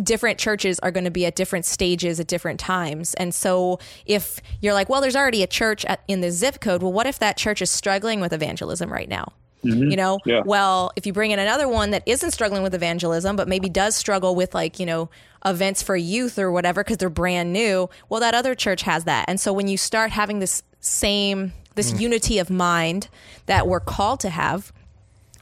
[0.03, 3.13] different churches are going to be at different stages at different times.
[3.15, 6.83] And so if you're like, well, there's already a church at, in the zip code,
[6.83, 9.33] well, what if that church is struggling with evangelism right now?
[9.65, 9.91] Mm-hmm.
[9.91, 10.41] You know, Yeah.
[10.45, 13.95] well, if you bring in another one that isn't struggling with evangelism, but maybe does
[13.95, 15.11] struggle with like, you know,
[15.45, 19.27] events for youth or whatever because they're brand new, well, that other church has that.
[19.29, 21.99] And so when you start having this same, this hmm.
[21.99, 23.09] unity of mind
[23.47, 24.73] that we're called to have,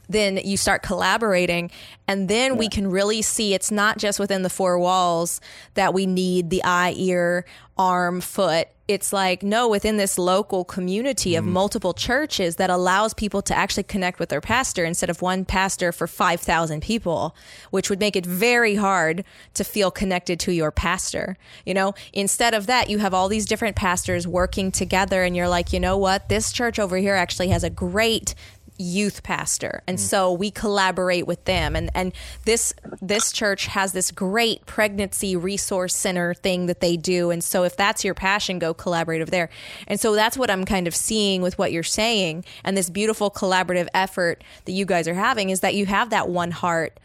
[0.07, 1.69] then you start collaborating
[2.07, 5.41] and then we can really see it's not just within the four walls
[5.73, 7.43] that we need the eye ear
[7.77, 11.49] arm foot it's like no within this local community of mm.
[11.49, 15.91] multiple churches that allows people to actually connect with their pastor instead of one pastor
[15.91, 17.35] for 5000 people
[17.71, 19.23] which would make it very hard
[19.53, 21.93] to feel connected to your pastor you know?
[22.13, 25.79] Instead of that you have all these different pastors working together and you're like you
[25.79, 26.29] know what?
[26.29, 28.35] This church over here actually has a great
[28.77, 29.81] youth pastor.
[29.87, 31.75] And so we collaborate with them.
[31.75, 32.13] And and
[32.45, 37.31] this this church has this great pregnancy resource center thing that they do.
[37.31, 39.49] And so if that's your passion go collaborate over there.
[39.87, 43.31] And so that's what i'm kind of seeing with what you're saying and this beautiful
[43.31, 46.99] collaborative effort that you guys are having is that you have that one heart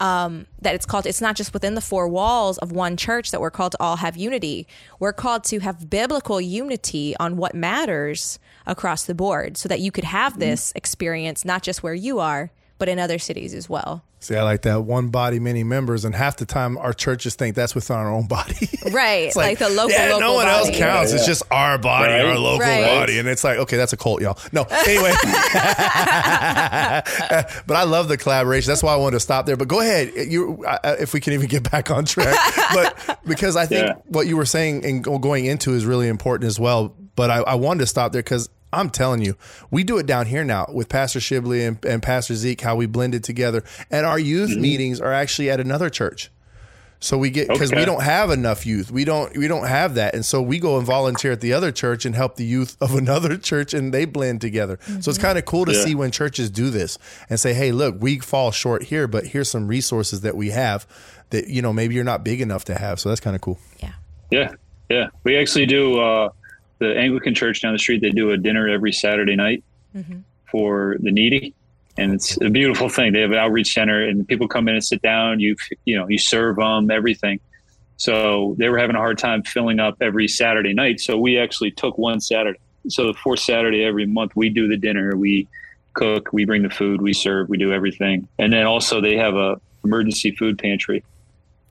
[0.00, 3.40] um, that it's called it's not just within the four walls of one church that
[3.40, 4.66] we're called to all have unity.
[4.98, 9.90] We're called to have biblical unity on what matters across the board so that you
[9.90, 10.40] could have mm-hmm.
[10.40, 14.42] this experience not just where you are but in other cities as well See, I
[14.42, 17.94] like that one body, many members, and half the time our churches think that's within
[17.96, 18.68] our own body.
[18.90, 20.78] right It's like, the local yeah, local no one else body.
[20.78, 21.12] counts.
[21.12, 22.24] It's just our body, Right.
[22.24, 22.82] our local Right.
[22.84, 24.36] body, and it's like, okay, that's a cult, y'all.
[24.50, 25.12] No, anyway,
[27.66, 28.68] but I love the collaboration.
[28.68, 29.56] That's why I wanted to stop there.
[29.56, 32.36] But go ahead, you, I- I- if we can even get back on track.
[32.74, 33.94] but because I think Yeah.
[34.06, 36.92] what you were saying and going into is really important as well.
[37.14, 38.48] But I, I wanted to stop there because.
[38.72, 39.36] I'm telling you,
[39.70, 42.86] we do it down here now with Pastor Shibley and, and Pastor Zeke, how we
[42.86, 43.64] blended together.
[43.90, 44.60] And our youth Mm-hmm.
[44.60, 46.30] meetings are actually at another church.
[47.00, 48.90] So we get because we don't have enough youth.
[48.90, 51.70] We don't we don't have that, and so we go and volunteer at the other
[51.70, 54.80] church and help the youth of another church, and they blend together.
[55.00, 55.84] So it's kind of cool to Yeah.
[55.84, 56.98] see when churches do this
[57.30, 60.88] and say, "Hey, look, we fall short here, but here's some resources that we have
[61.30, 63.60] that you know maybe you're not big enough to have." So that's kind of cool.
[63.80, 63.92] yeah
[64.32, 64.54] Yeah,
[64.90, 65.06] yeah.
[65.22, 66.30] We actually do uh,
[66.78, 68.00] the Anglican church down the street.
[68.00, 69.64] They do a dinner every Saturday night
[69.96, 70.20] mm-hmm.
[70.50, 71.54] for the needy,
[71.96, 73.12] and it's a beautiful thing.
[73.12, 75.40] They have an outreach center, and people come in and sit down.
[75.40, 77.40] You you know you serve them everything.
[77.96, 81.00] So they were having a hard time filling up every Saturday night.
[81.00, 82.60] So we actually took one Saturday.
[82.88, 85.16] So the fourth Saturday every month, we do the dinner.
[85.16, 85.48] We
[85.94, 89.34] cook, we bring the food, we serve, we do everything, and then also they have
[89.34, 91.02] a emergency food pantry.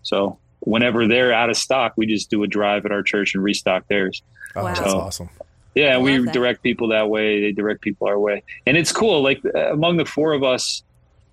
[0.04, 3.44] So whenever they're out of stock, we just do a drive at our church and
[3.44, 4.22] restock theirs.
[4.56, 4.74] Oh, Wow.
[4.74, 5.30] that's So- awesome.
[5.76, 6.34] Yeah, we that.
[6.34, 7.40] direct people that way.
[7.40, 9.22] They direct people our way, and it's cool.
[9.22, 10.82] Like uh, among the four of us,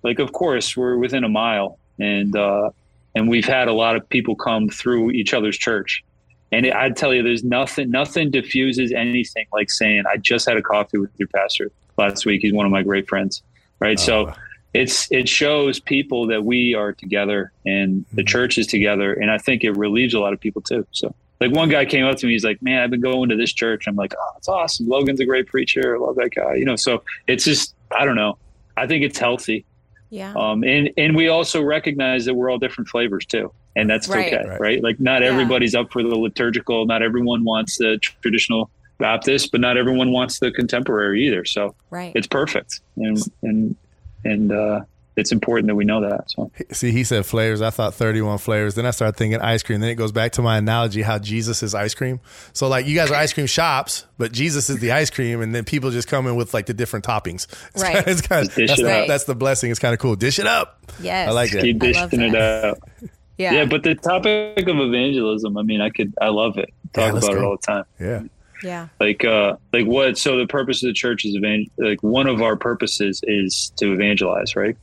[0.03, 2.69] like of course we're within a mile, and uh,
[3.15, 6.03] and we've had a lot of people come through each other's church.
[6.51, 10.61] And I tell you, there's nothing, nothing diffuses anything like saying, "I just had a
[10.61, 12.41] coffee with your pastor last week.
[12.43, 13.41] He's one of my great friends."
[13.79, 13.99] Right.
[13.99, 14.31] so
[14.75, 19.39] it's it shows people that we are together and the church is together, and I
[19.39, 20.85] think it relieves a lot of people too.
[20.91, 21.15] So.
[21.41, 23.51] Like one guy came up to me, he's like, "Man, I've been going to this
[23.53, 24.87] church." I'm like, "Oh, it's awesome.
[24.87, 25.95] Logan's a great preacher.
[25.95, 28.37] I love that guy." You know, so it's just, I don't know.
[28.77, 29.65] I think it's healthy,
[30.09, 34.07] yeah um, and and we also recognize that we're all different flavors too, and that's
[34.07, 34.33] Right.
[34.33, 34.59] okay, Right.
[34.59, 34.83] right.
[34.83, 35.29] Like not Yeah.
[35.29, 36.85] everybody's up for the liturgical.
[36.85, 41.43] Not everyone wants the traditional Baptist, but not everyone wants the contemporary either.
[41.45, 43.75] So right it's perfect, and and
[44.23, 44.81] and uh,
[45.15, 46.29] it's important that we know that.
[46.31, 47.61] So See, he said flavors.
[47.61, 48.75] I thought 31 flavors.
[48.75, 49.79] Then I started thinking ice cream.
[49.79, 52.19] Then it goes back to my analogy how Jesus is ice cream.
[52.53, 55.53] So, like, you guys are ice cream shops, but Jesus is the ice cream, and
[55.55, 57.47] then people just come in with like the different toppings.
[57.75, 57.95] It's Right.
[57.95, 59.07] Kinda, it's kind of, Dish that's, it the, up.
[59.07, 59.71] that's the blessing.
[59.71, 60.15] It's kind of cool.
[60.15, 60.81] Dish it up.
[60.99, 61.61] yes I like that.
[61.61, 62.65] keep dishing it that.
[62.65, 62.79] out.
[63.37, 66.73] yeah Yeah, but the topic of evangelism, I mean, I could, I love it.
[66.93, 67.83] Talk let's about it all the time.
[67.99, 68.23] Yeah.
[68.63, 72.25] yeah like uh like what so the purpose of the church is evangel like one
[72.27, 74.77] of our purposes is to evangelize right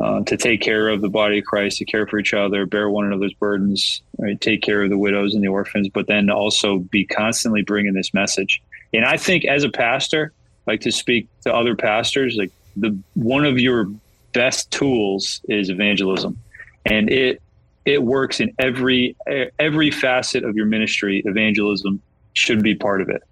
[0.00, 2.88] uh, to take care of the body of christ to care for each other bear
[2.90, 4.40] one another's burdens right?
[4.40, 8.12] Take care of the widows and the orphans but then also be constantly bringing this
[8.12, 8.62] message.
[8.92, 10.32] And i think as a pastor
[10.66, 13.90] like to speak to other pastors like the one of your
[14.32, 16.38] best tools is evangelism.
[16.84, 17.42] And it
[17.84, 19.16] it works in every
[19.58, 21.22] every facet of your ministry.
[21.24, 22.00] Evangelism
[22.34, 23.22] should be part of it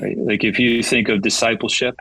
[0.00, 0.16] right?
[0.18, 2.00] Like if you think of discipleship,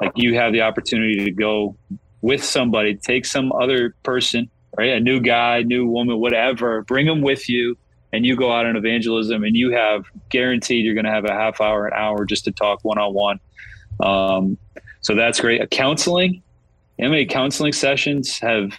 [0.00, 1.76] like you have the opportunity to go
[2.20, 4.90] with somebody, take some other person, right?
[4.90, 7.76] A new guy, new woman, whatever, bring them with you
[8.12, 11.32] and you go out on evangelism and you have guaranteed you're going to have a
[11.32, 13.40] half hour, an hour just to talk one on one.
[14.00, 14.58] Um,
[15.00, 15.60] so that's great.
[15.60, 16.42] A counseling,
[17.00, 18.72] how many counseling sessions have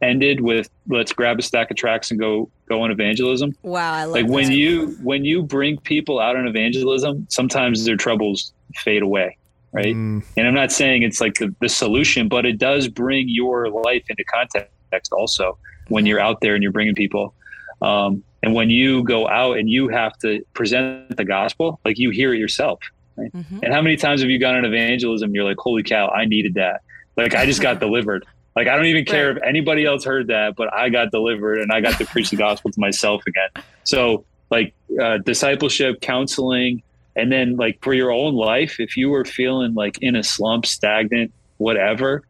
[0.00, 3.54] ended with let's grab a stack of tracts and go go on evangelism.
[3.62, 4.54] Wow, I love like when that.
[4.54, 9.36] you when you bring people out on evangelism, sometimes their troubles fade away,
[9.72, 9.94] right?
[9.94, 10.22] Mm.
[10.36, 14.04] And I'm not saying it's like the, the solution, but it does bring your life
[14.08, 17.34] into context also when you're out there and you're bringing people.
[17.82, 22.10] Um, and when you go out and you have to present the gospel, like you
[22.10, 22.80] hear it yourself.
[23.16, 23.32] Right?
[23.32, 23.62] Mhm.
[23.62, 25.26] And how many times have you gone on evangelism?
[25.26, 26.82] And you're like, holy cow, I needed that.
[27.16, 28.24] Like I just got delivered.
[28.56, 29.36] Like I don't even care Right.
[29.38, 32.36] if anybody else heard that, but I got delivered and I got to preach the
[32.36, 33.64] gospel to myself again.
[33.84, 36.82] So like uh, discipleship, counseling,
[37.18, 40.64] and then like for your own life, if you were feeling like in a slump,
[40.66, 42.22] stagnant, whatever,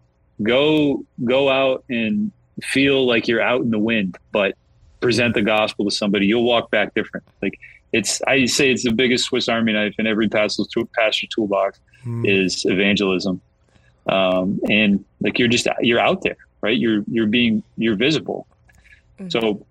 [0.43, 4.55] go go out and feel like you're out in the wind, but
[5.01, 6.27] present the gospel to somebody.
[6.27, 7.25] You'll walk back different.
[7.41, 7.59] Like
[7.93, 11.79] it's I say it's the biggest Swiss Army knife in every pastor's tool, pastor toolbox
[12.07, 12.25] Mm.
[12.45, 13.41] is evangelism.
[14.07, 16.79] Um, and like you're just you're out there, right?
[16.79, 18.47] You're you're being you're visible.
[19.21, 19.33] Mhm.
[19.33, 19.67] So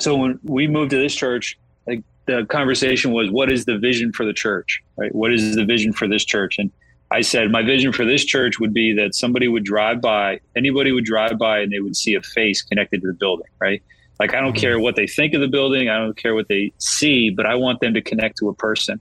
[0.00, 4.12] so when we moved to this church, like the conversation was, what is the vision
[4.12, 4.82] for the church?
[4.96, 5.14] Right?
[5.14, 6.58] What is the vision for this church?
[6.58, 6.70] And
[7.10, 10.92] I said, my vision for this church would be that somebody would drive by, anybody
[10.92, 13.82] would drive by and they would see a face connected to the building, right?
[14.18, 15.88] Like, I don't care what they think of the building.
[15.88, 19.00] I don't care what they see, but I want them to connect to a person.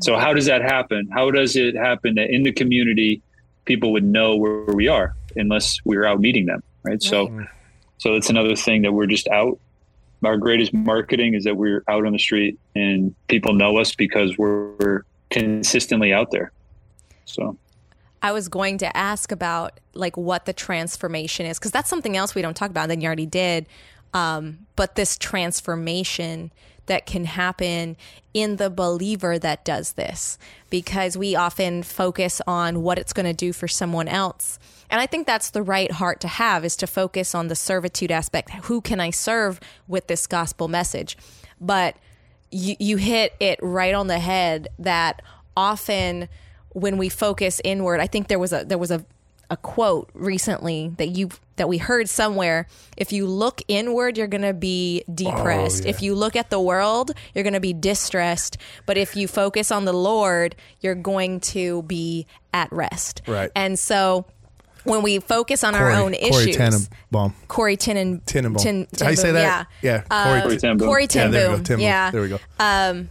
[0.00, 1.08] So how does that happen?
[1.12, 3.20] How does it happen that in the community,
[3.64, 7.02] people would know where we are unless we are out meeting them, right?
[7.02, 7.46] So,
[7.98, 9.58] so that's another thing that we're just out.
[10.26, 14.36] Our greatest marketing is that we're out on the street and people know us because
[14.38, 16.52] we're, consistently out there.
[17.24, 17.58] So
[18.22, 22.34] I was going to ask about like what the transformation is because that's something else
[22.36, 22.88] we don't talk about.
[22.88, 23.66] Then you already did,
[24.12, 26.52] um, but this transformation
[26.86, 27.96] that can happen
[28.32, 30.38] in the believer that does this
[30.70, 34.58] because we often focus on what it's going to do for someone else.
[34.90, 38.10] And I think that's the right heart to have is to focus on the servitude
[38.10, 38.50] aspect.
[38.64, 41.16] Who can I serve with this gospel message?
[41.60, 41.96] But
[42.50, 45.22] you, you hit it right on the head that
[45.56, 46.28] often
[46.70, 49.04] when we focus inward, I think there was a there was a,
[49.48, 52.66] a quote recently that you that we heard somewhere.
[52.96, 55.84] If you look inward, you're gonna be depressed.
[55.84, 55.90] yeah.
[55.90, 58.56] If you look at the world, you're gonna be distressed.
[58.86, 63.22] But if you focus on the Lord, you're going to be at rest.
[63.26, 63.50] Right.
[63.54, 64.26] And so
[64.84, 67.34] when we focus on our own Corey issues, Tannenbaum.
[67.48, 68.62] Corrie Tinnen, Tannenbaum.
[68.62, 69.68] Tin, How you say that?
[69.82, 70.02] Yeah.
[70.10, 70.24] Yeah.
[70.24, 70.88] Corrie, Corrie Ten Boom.
[70.88, 71.56] Corrie yeah, there we go.
[71.56, 71.80] Tinboom, Tinboom.
[71.80, 72.38] Yeah There we go.
[72.58, 73.08] Um,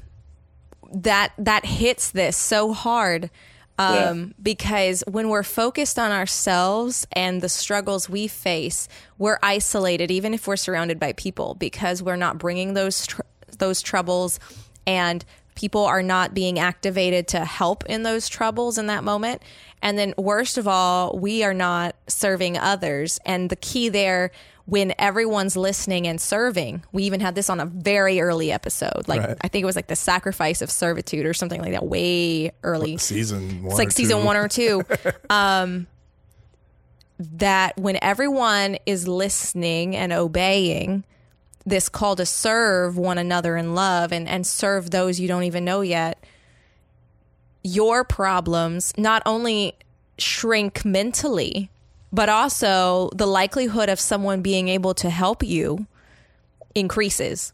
[0.93, 3.32] that that hits this so hard
[3.79, 4.25] um, Yeah.
[4.41, 10.47] because when we're focused on ourselves and the struggles we face, we're isolated, even if
[10.47, 13.21] we're surrounded by people, because we're not bringing those tr-
[13.57, 14.39] those troubles,
[14.88, 15.23] and
[15.55, 19.41] people are not being activated to help in those troubles in that moment.
[19.81, 23.19] And then, worst of all, we are not serving others.
[23.25, 24.31] And the key there
[24.65, 26.84] when everyone's listening and serving.
[26.91, 29.08] We even had this on a very early episode.
[29.08, 29.38] Like Right.
[29.41, 32.97] I think it was like the sacrifice of servitude or something like that, way early.
[32.97, 33.71] Season one.
[33.71, 34.26] It's like season two.
[34.26, 34.84] one or two.
[35.30, 35.88] um,
[37.19, 41.04] that when everyone is listening and obeying
[41.65, 45.63] this call to serve one another in love and, and serve those you don't even
[45.63, 46.23] know yet,
[47.63, 49.76] your problems not only
[50.17, 51.69] shrink mentally,
[52.13, 55.88] but also the likelihood of someone being able to help you
[56.76, 57.52] increases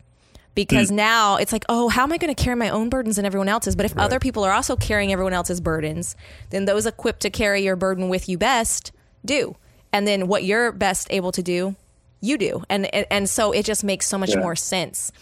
[0.54, 3.26] because now it's like, oh, how am I going to carry my own burdens and
[3.26, 3.76] everyone else's?
[3.78, 6.16] But if other people are also carrying everyone else's burdens,
[6.50, 8.92] then those equipped to carry your burden with you best
[9.24, 9.56] do.
[9.94, 11.76] And then what you're best able to do,
[12.20, 12.64] you do.
[12.70, 14.42] And and, and so it just makes so much Yeah.
[14.42, 15.14] more sense.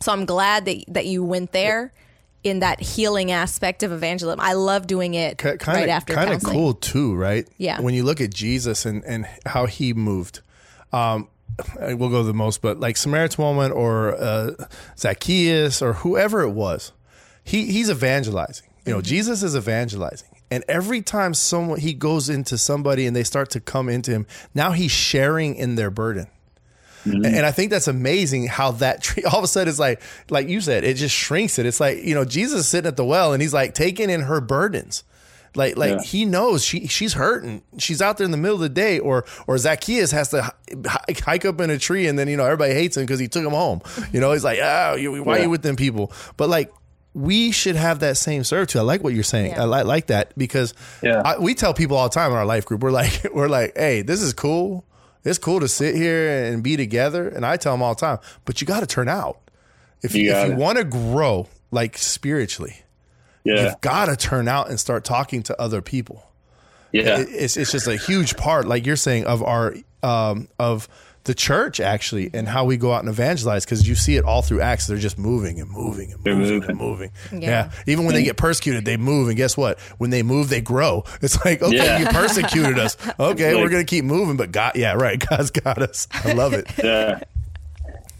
[0.00, 1.92] So I'm glad that that you went there
[2.42, 4.40] in that healing aspect of evangelism.
[4.40, 7.46] I love doing it kind right of after kind of cool too, right?
[7.58, 7.80] Yeah.
[7.80, 10.40] When you look at Jesus and and how he moved,
[10.92, 11.28] um,
[11.78, 14.52] we'll go the most, but like Samaritan woman or uh,
[14.98, 16.92] Zacchaeus or whoever it was,
[17.44, 18.68] he he's evangelizing.
[18.86, 20.28] You know, Jesus is evangelizing.
[20.50, 24.26] And every time someone he goes into somebody and they start to come into him,
[24.52, 26.26] now he's sharing in their burden.
[27.04, 30.00] And and I think that's amazing how that tree all of a sudden is like,
[30.28, 31.66] like you said, it just shrinks it.
[31.66, 34.22] It's like, you know, Jesus is sitting at the well and he's like taking in
[34.22, 35.04] her burdens.
[35.56, 36.02] Like, like Yeah.
[36.02, 37.62] he knows she she's hurting.
[37.78, 40.42] She's out there in the middle of the day, or or Zacchaeus has to
[40.86, 43.26] hi- hike up in a tree, and then you know everybody hates him because he
[43.26, 43.80] took him home.
[44.12, 46.12] You know, he's like, oh, you, why are you with them people?
[46.36, 46.72] But like,
[47.14, 48.78] we should have that same servitude.
[48.78, 49.50] I like what you're saying.
[49.50, 49.62] Yeah.
[49.62, 50.72] I like like that because
[51.02, 51.20] Yeah.
[51.24, 53.72] I, we tell people all the time in our life group, we're like, we're like,
[53.76, 54.84] hey, this is cool.
[55.24, 57.28] It's cool to sit here and be together.
[57.28, 59.38] And I tell them all the time, but you got to turn out.
[60.02, 62.76] If You you, if you want to grow like spiritually,
[63.44, 63.64] Yeah.
[63.64, 66.24] you've got to turn out and start talking to other people.
[66.92, 67.18] Yeah.
[67.20, 70.88] It- It's it's just a huge part, like you're saying, of our um, of
[71.24, 74.40] the church actually and how we go out and evangelize because you see it all
[74.42, 74.86] through Acts.
[74.86, 76.70] They're just moving and moving and moving, moving.
[76.70, 77.10] and moving.
[77.32, 77.38] Yeah.
[77.40, 77.70] Yeah.
[77.86, 79.28] Even when they get persecuted, they move.
[79.28, 79.78] And guess what?
[79.98, 81.04] When they move, they grow.
[81.22, 81.98] It's like, okay, Yeah.
[81.98, 82.96] you persecuted us.
[83.20, 84.36] Okay, we're going to keep moving.
[84.38, 85.18] But God, yeah, right.
[85.28, 86.08] God's got us.
[86.12, 86.66] I love it.
[86.82, 87.20] yeah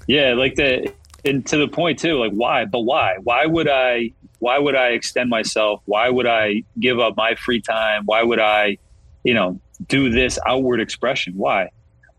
[0.07, 0.93] yeah like the
[1.25, 4.89] and to the point too like why but why why would i why would i
[4.89, 8.77] extend myself why would i give up my free time why would i
[9.23, 11.69] you know do this outward expression why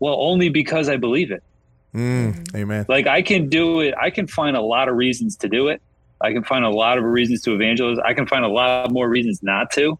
[0.02, 1.42] well only because i believe it.
[1.94, 2.86] Mm, amen.
[2.88, 3.94] like i can do it.
[4.06, 5.80] I can find a lot of reasons to do it.
[6.20, 7.98] I can find a lot of reasons to evangelize.
[7.98, 9.98] I can find a lot more reasons not to.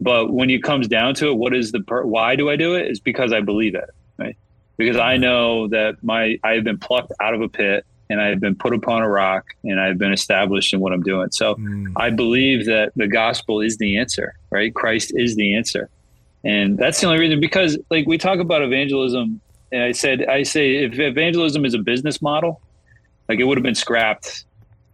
[0.00, 2.74] But when it comes down to it what is the per- why do i do
[2.74, 2.90] it?
[2.90, 4.36] Is because i believe it right?
[4.76, 8.26] Because i know that my i have been plucked out of a pit and i
[8.32, 11.28] have been put upon a rock and i've been established in what i'm doing.
[11.30, 14.74] So Mm, I believe that the gospel is the answer, right?
[14.74, 15.88] Christ is the answer.
[16.44, 19.40] And that's the only reason because like we talk about evangelism
[19.70, 22.60] and I said I say if evangelism is a business model,
[23.28, 24.44] like it would have been scrapped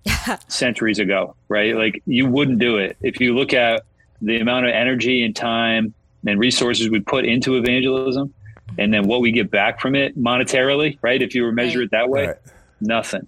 [0.49, 1.75] centuries ago, right?
[1.75, 2.97] Like you wouldn't do it.
[3.01, 3.83] If you look at
[4.21, 5.95] the amount of energy and time
[6.27, 8.35] and resources we put into evangelism
[8.77, 11.23] and then what we get back from it monetarily, right?
[11.23, 12.37] If you were measure it that way, right.
[12.81, 13.27] nothing.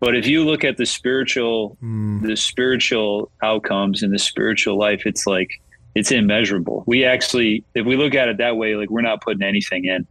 [0.00, 5.02] But if you look at the spiritual Mm, the spiritual outcomes and the spiritual life,
[5.06, 5.61] it's like
[5.94, 6.84] it's immeasurable.
[6.86, 10.06] We actually, if we look at it that way, like we're not putting anything in.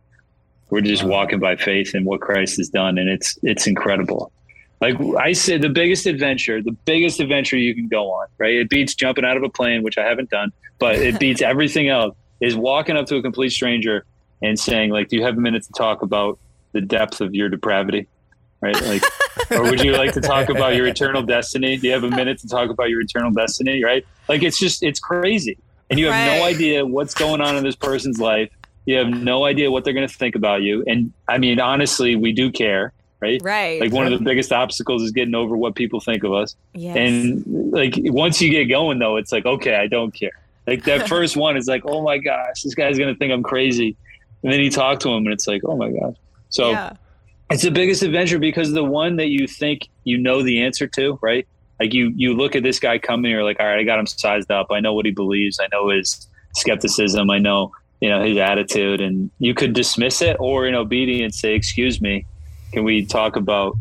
[0.69, 4.31] We're just walking by faith in what Christ has done, and it's it's incredible.
[4.79, 8.55] Like I say, the biggest adventure, the biggest adventure you can go on, right?
[8.55, 11.89] It beats jumping out of a plane, which I haven't done, but it beats everything
[11.89, 12.15] else.
[12.39, 14.05] Is walking up to a complete stranger
[14.41, 16.39] and saying, like, "Do you have a minute to talk about
[16.71, 18.07] the depth of your depravity?"
[18.61, 18.81] Right?
[18.81, 19.03] Like,
[19.51, 21.77] or would you like to talk about your eternal destiny?
[21.77, 23.83] Do you have a minute to talk about your eternal destiny?
[23.83, 24.05] Right?
[24.29, 25.57] Like, it's just it's crazy,
[25.91, 28.49] and you have no idea what's going on in this person's life.
[28.85, 30.83] You have no idea what they're going to think about you.
[30.87, 33.39] And I mean, honestly, we do care, right?
[33.43, 33.79] Right.
[33.79, 36.55] Like one of the biggest obstacles is getting over what people think of us.
[36.73, 36.95] yes.
[36.95, 40.31] And like once you get going though, it's like, okay, I don't care.
[40.65, 43.95] Like that first one is like, oh my gosh, this guy's gonna think I'm crazy.
[44.43, 46.15] And then you talk to him and it's like, oh my gosh.
[46.49, 46.93] So yeah.
[47.51, 51.19] it's the biggest adventure because the one that you think you know the answer to,
[51.21, 51.47] right?
[51.81, 54.05] Like you you look at this guy coming, you're like, all right, I got him
[54.05, 54.67] sized up.
[54.69, 55.59] I know what he believes.
[55.59, 57.31] I know his skepticism.
[57.31, 57.71] I know
[58.01, 62.27] you know his attitude, and you could dismiss it or in obedience say, excuse me,
[62.71, 63.77] can we talk about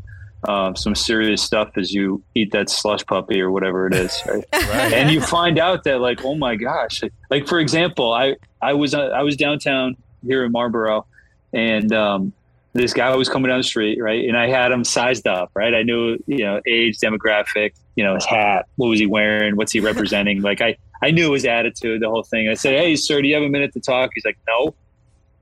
[0.49, 4.45] um, some serious stuff as you eat that slush puppy or whatever it is, right?
[4.55, 4.95] right.
[4.95, 8.95] and you find out that like oh my gosh like for example i i was
[8.95, 9.95] uh, i was downtown
[10.25, 11.05] here in marlboro
[11.53, 12.33] and um
[12.73, 14.29] this guy was coming down the street right?
[14.29, 15.75] And i had him sized up right?
[15.75, 19.73] I knew you know age demographic you know his hat what was he wearing what's
[19.73, 20.43] he representing?
[20.43, 22.49] Like i i knew his attitude the whole thing.
[22.49, 24.11] I said hey sir do you have a minute to talk?
[24.15, 24.75] He's like no.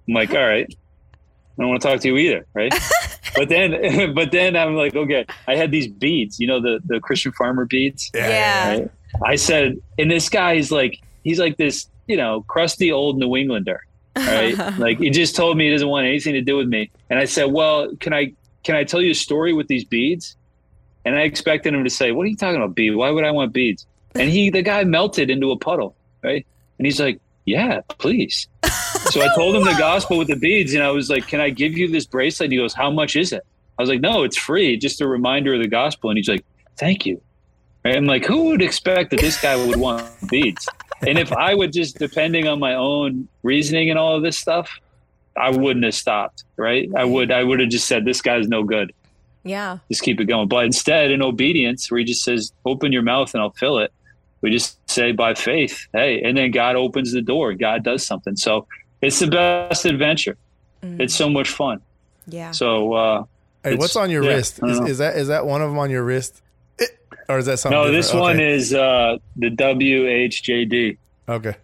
[0.06, 0.68] I'm like all right.
[0.68, 2.72] I don't want to talk to you either right?
[3.34, 5.24] But then but then i'm like okay.
[5.46, 8.10] I had these beads you know the the christian farmer beads?
[8.12, 8.70] Yeah.
[8.70, 8.90] right?
[9.24, 13.36] I said, and this guy is like, he's like this, you know, crusty old New
[13.36, 13.84] Englander,
[14.26, 14.56] right?
[14.78, 16.90] like he just told me he doesn't want anything to do with me.
[17.10, 18.32] And I said, well, can I,
[18.64, 20.36] can I tell you a story with these beads?
[21.04, 22.94] And I expected him to say, what are you talking about beads?
[22.94, 23.86] Why would I want beads?
[24.14, 26.46] And he, the guy melted into a puddle, right?
[26.78, 28.46] And he's like, yeah, please.
[29.10, 31.48] So I told him the gospel with the beads, and I was like, "Can I
[31.48, 33.42] give you this bracelet?" And he goes, "How much is it?"
[33.78, 36.44] I was like, "No, it's free, just a reminder of the gospel." And he's like,
[36.76, 37.18] "Thank you."
[37.84, 37.96] Right?
[37.96, 40.68] I'm like, who would expect that this guy would want beads?
[41.06, 44.70] And if I would just, depending on my own reasoning and all of this stuff,
[45.36, 46.44] I wouldn't have stopped.
[46.56, 46.90] Right?
[46.96, 48.92] I would, I would have just said, "This guy's no good.
[49.44, 49.78] Yeah.
[49.88, 53.32] Just keep it going." But instead, in obedience, where he just says, "Open your mouth
[53.34, 53.92] and I'll fill it,"
[54.40, 57.54] we just say by faith, "Hey," and then God opens the door.
[57.54, 58.36] God does something.
[58.36, 58.66] So
[59.00, 60.36] it's the best adventure.
[60.82, 61.00] Mm.
[61.00, 61.80] It's so much fun.
[62.26, 62.50] Yeah.
[62.50, 63.24] So uh,
[63.64, 64.60] Hey, what's on your yeah, wrist?
[64.62, 66.42] Is, is that is that one of them on your wrist, It-
[67.28, 67.78] or is that something?
[67.78, 68.22] no, this different?
[68.22, 70.98] one is uh, the WHJD.
[71.28, 71.54] okay.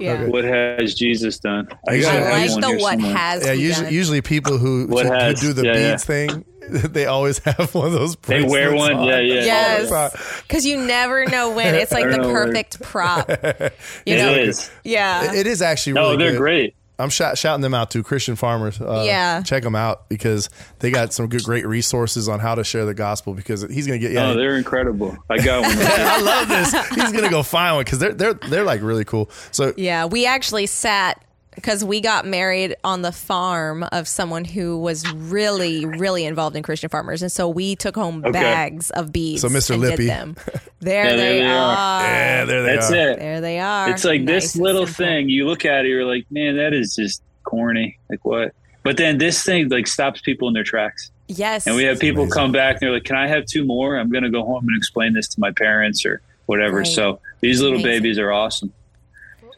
[0.00, 0.24] Yeah.
[0.26, 1.68] What has Jesus done?
[1.88, 3.16] I got- I like the here what somewhere.
[3.16, 5.96] has Yeah, usually, usually people who, What who, who has- do the yeah, beads yeah.
[5.98, 6.44] thing,
[6.92, 8.16] they always have one of those.
[8.16, 9.06] They wear one, on.
[9.06, 9.44] yeah, yeah.
[9.44, 9.92] Yes.
[9.92, 10.26] All the time.
[10.48, 11.76] Because you never know when.
[11.76, 13.28] It's like the perfect prop.
[14.04, 14.32] You It know?
[14.34, 14.68] is.
[14.82, 15.32] Yeah.
[15.34, 16.38] It is actually No, they're good.
[16.38, 16.74] great.
[16.98, 18.80] I'm shout, shouting them out to Christian farmers.
[18.80, 19.42] Uh, Yeah.
[19.42, 22.94] check them out because they got some good, great resources on how to share the
[22.94, 23.34] gospel.
[23.34, 24.28] Because he's gonna get yeah.
[24.30, 25.16] Oh, they're incredible.
[25.28, 25.72] I got one.
[25.78, 26.72] I love this.
[26.90, 29.30] He's gonna go find one because they're they're they're like really cool.
[29.50, 31.22] So Yeah, we actually sat
[31.56, 36.62] because we got married on the farm of someone who was really, really involved in
[36.62, 38.30] Christian farmers, and so we took home Okay.
[38.30, 39.40] bags of beads.
[39.42, 39.72] So Mr.
[39.74, 40.06] and did Lippy.
[40.06, 40.36] them.
[40.78, 41.76] There, Yeah, they, there they are.
[41.76, 42.02] are.
[42.02, 42.94] yeah, there they That's are.
[42.94, 43.18] it.
[43.18, 43.90] There they are.
[43.90, 45.28] It's like Nice this little thing.
[45.30, 47.98] You look at it, you're like, man, that is just corny.
[48.10, 48.52] Like what?
[48.82, 51.10] But then this thing like stops people in their tracks.
[51.28, 51.66] Yes.
[51.66, 52.36] And we have people amazing.
[52.38, 53.96] come back and they're like, Can I have two more?
[53.98, 56.76] I'm gonna go home and explain this to my parents or whatever.
[56.78, 56.86] Right.
[56.86, 58.02] So these little Amazing.
[58.02, 58.72] babies are awesome.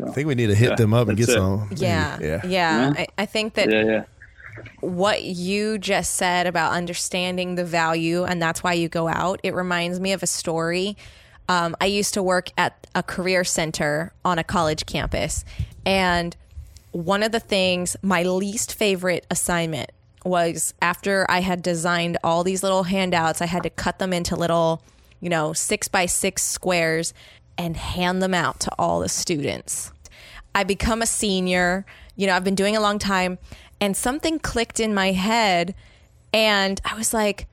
[0.06, 1.32] I think we need to hit Yeah, them up and get it.
[1.32, 1.68] some.
[1.74, 2.18] yeah.
[2.20, 2.26] yeah.
[2.26, 2.46] Yeah.
[2.46, 2.92] Yeah.
[2.98, 4.04] I, I think that Yeah, yeah.
[4.80, 9.54] what you just said about understanding the value and that's why you go out it
[9.54, 10.96] reminds me of a story
[11.48, 15.44] um, i used to work at a career center on a college campus
[15.86, 16.36] and
[16.92, 19.90] one of the things my least favorite assignment
[20.24, 24.34] was after i had designed all these little handouts i had to cut them into
[24.36, 24.82] little
[25.20, 27.14] you know six by six squares
[27.58, 29.92] and hand them out to all the students
[30.54, 31.86] I become a senior.
[32.16, 33.38] You know, I've been doing a long time,
[33.80, 35.74] and something clicked in my head,
[36.32, 37.46] and I was like,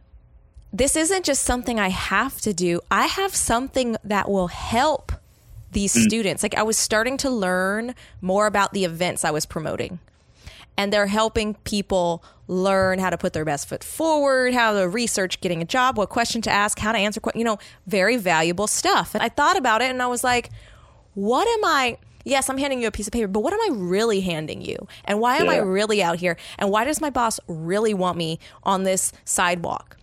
[0.73, 2.81] this isn't just something I have to do.
[2.89, 5.11] I have something that will help
[5.71, 6.01] these mm.
[6.01, 6.41] students.
[6.41, 9.99] Like, I was starting to learn more about the events I was promoting.
[10.75, 15.41] And they're helping people learn how to put their best foot forward, how to research
[15.41, 19.15] getting a job, what question to ask, how to answer, you know, very valuable stuff.
[19.15, 20.49] And I thought about it and I was like,
[21.13, 21.97] what am I?
[22.23, 24.87] Yes, I'm handing you a piece of paper, but what am I really handing you?
[25.05, 26.37] And why am I really out here?
[26.57, 29.97] And why does my boss really want me on this sidewalk?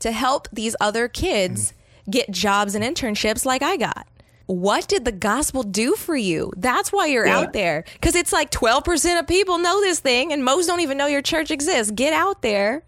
[0.00, 2.10] To help these other kids mm-hmm.
[2.10, 4.06] get jobs and internships like I got.
[4.50, 6.52] What did the gospel do for you?
[6.56, 7.38] That's why you're Yeah.
[7.38, 7.84] out there.
[7.92, 11.22] Because it's like 12% of people know this thing, and most don't even know your
[11.22, 11.92] church exists.
[11.92, 12.82] Get out there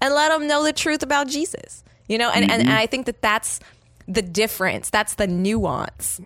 [0.00, 1.84] and let them know the truth about Jesus.
[2.08, 2.76] You know, and, and, and mm-hmm.
[2.78, 3.60] I think that that's
[4.08, 4.90] the difference.
[4.90, 6.20] That's the nuance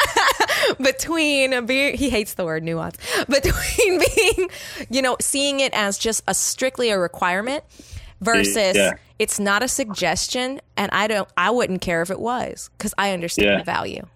[0.80, 2.96] between being, he hates the word nuance,
[3.28, 4.50] between being,
[4.88, 7.64] you know, seeing it as just a strictly a requirement
[8.20, 8.92] versus Yeah.
[9.18, 10.60] it's not a suggestion.
[10.76, 13.58] And I don't, I wouldn't care if it was because I understand Yeah.
[13.58, 14.06] the value.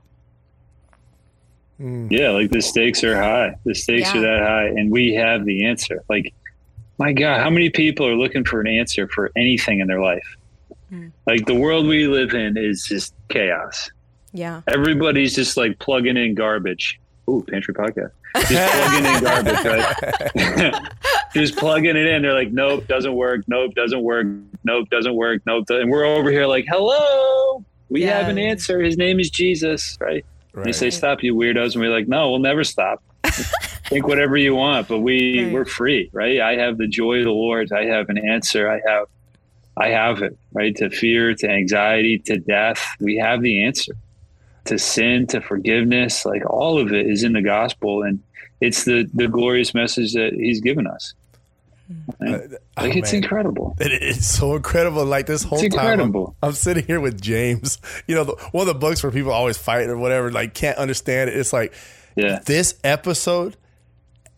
[1.78, 3.57] Yeah, like the stakes are high.
[3.64, 4.20] The stakes Yeah.
[4.20, 6.02] are that high, and we have the answer.
[6.09, 6.32] Like,
[6.98, 10.36] my God, how many people are looking for an answer for anything in their life?
[10.88, 11.09] Hmm.
[11.26, 13.90] Like the world we live in is just chaos.
[14.32, 14.61] Yeah.
[14.68, 17.00] Everybody's just like plugging in garbage.
[17.28, 18.11] Ooh, pantry podcast.
[18.48, 20.80] Just plugging in garbage, right?
[21.35, 22.22] just plugging it in.
[22.22, 23.43] They're like, nope, doesn't work.
[23.47, 24.26] Nope, doesn't work.
[24.64, 25.43] Nope, doesn't work.
[25.47, 25.66] Nope.
[25.68, 28.80] And we're over here like, hello, we have an answer.
[28.80, 30.24] His name is Jesus, right?
[30.62, 33.03] They say, "Stop, you weirdos," and we're like, "No, we'll never stop.
[33.89, 35.53] Think whatever you want, but we Right.
[35.53, 36.41] we're free, right?
[36.41, 37.72] I have the joy of the Lord.
[37.72, 38.70] I have an answer.
[38.70, 39.07] I have,
[39.76, 40.74] I have it, right?
[40.76, 43.95] To fear, to anxiety, to death, we have the answer.
[44.66, 48.20] To sin, to forgiveness, like all of it is in the gospel, and
[48.61, 51.14] it's the the glorious message that He's given us.
[51.93, 52.26] Mm-hmm.
[52.26, 52.51] Uh, right?
[52.76, 53.22] Oh, Like it's man.
[53.22, 53.76] incredible.
[53.78, 55.05] It is so incredible.
[55.05, 56.26] Like this whole It's time, I'm.
[56.43, 57.78] I'm sitting here with James.
[58.07, 60.76] You know, the, one of the books where people always fight or whatever, like can't
[60.78, 61.37] understand it.
[61.37, 61.72] It's like
[62.16, 63.57] Yeah, this episode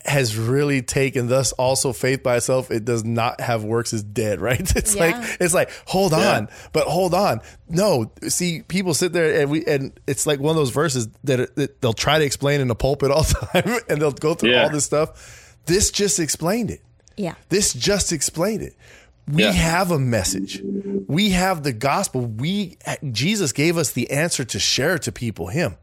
[0.05, 4.41] has really taken thus also faith by itself it does not have works is dead
[4.41, 5.01] right it's Yeah.
[5.19, 6.37] like it's like hold Yeah.
[6.37, 10.51] on but hold on no see people sit there and we and it's like one
[10.51, 13.81] of those verses that, that they'll try to explain in the pulpit all the time
[13.89, 14.63] and they'll go through Yeah.
[14.65, 16.83] all this stuff this just explained it
[17.17, 17.35] Yeah.
[17.49, 18.75] this just explained it.
[19.29, 19.53] We Yeah.
[19.53, 20.63] have a message.
[21.09, 22.21] We have the gospel.
[22.23, 22.79] We
[23.11, 25.77] Jesus gave us the answer to share to people him.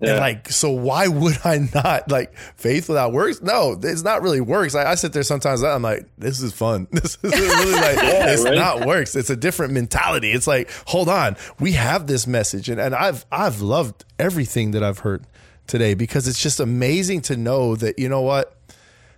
[0.00, 0.10] Yeah.
[0.10, 3.40] And like, so why would I not like faith without works?
[3.40, 4.74] No, it's not really works.
[4.74, 5.62] I, I sit there sometimes.
[5.62, 6.88] I'm like, this is fun.
[6.92, 8.54] This is really like, it's right?
[8.56, 9.14] not works.
[9.16, 10.32] It's a different mentality.
[10.32, 14.82] It's like, hold on, we have this message, and and I've I've loved everything that
[14.82, 15.24] I've heard
[15.68, 18.56] today because it's just amazing to know that you know what,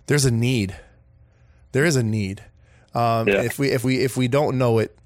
[0.05, 0.75] there's a need.
[1.75, 2.41] There is a need.
[2.93, 3.41] Um, Yeah.
[3.43, 4.97] If we if we if we don't know it,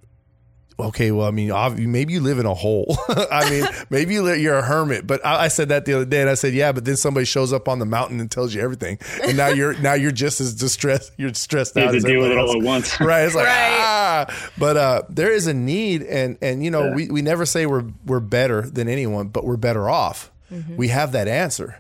[0.79, 1.09] okay.
[1.11, 1.51] Well, I mean,
[1.91, 2.95] maybe you live in a hole.
[3.09, 5.07] I mean, maybe you li- you're a hermit.
[5.07, 6.71] But I, I said that the other day, and I said, yeah.
[6.71, 9.73] But then somebody shows up on the mountain and tells you everything, and now you're
[9.79, 11.11] now you're just as distressed.
[11.17, 12.99] You're stressed you out have to as deal with it all at once.
[12.99, 13.23] Right.
[13.25, 13.71] It's like Right.
[13.81, 14.49] ah.
[14.59, 16.95] But uh, there is a need, and and you know Yeah.
[16.95, 20.31] we, we never say we're we're better than anyone, but we're better off.
[20.77, 21.79] We have that answer,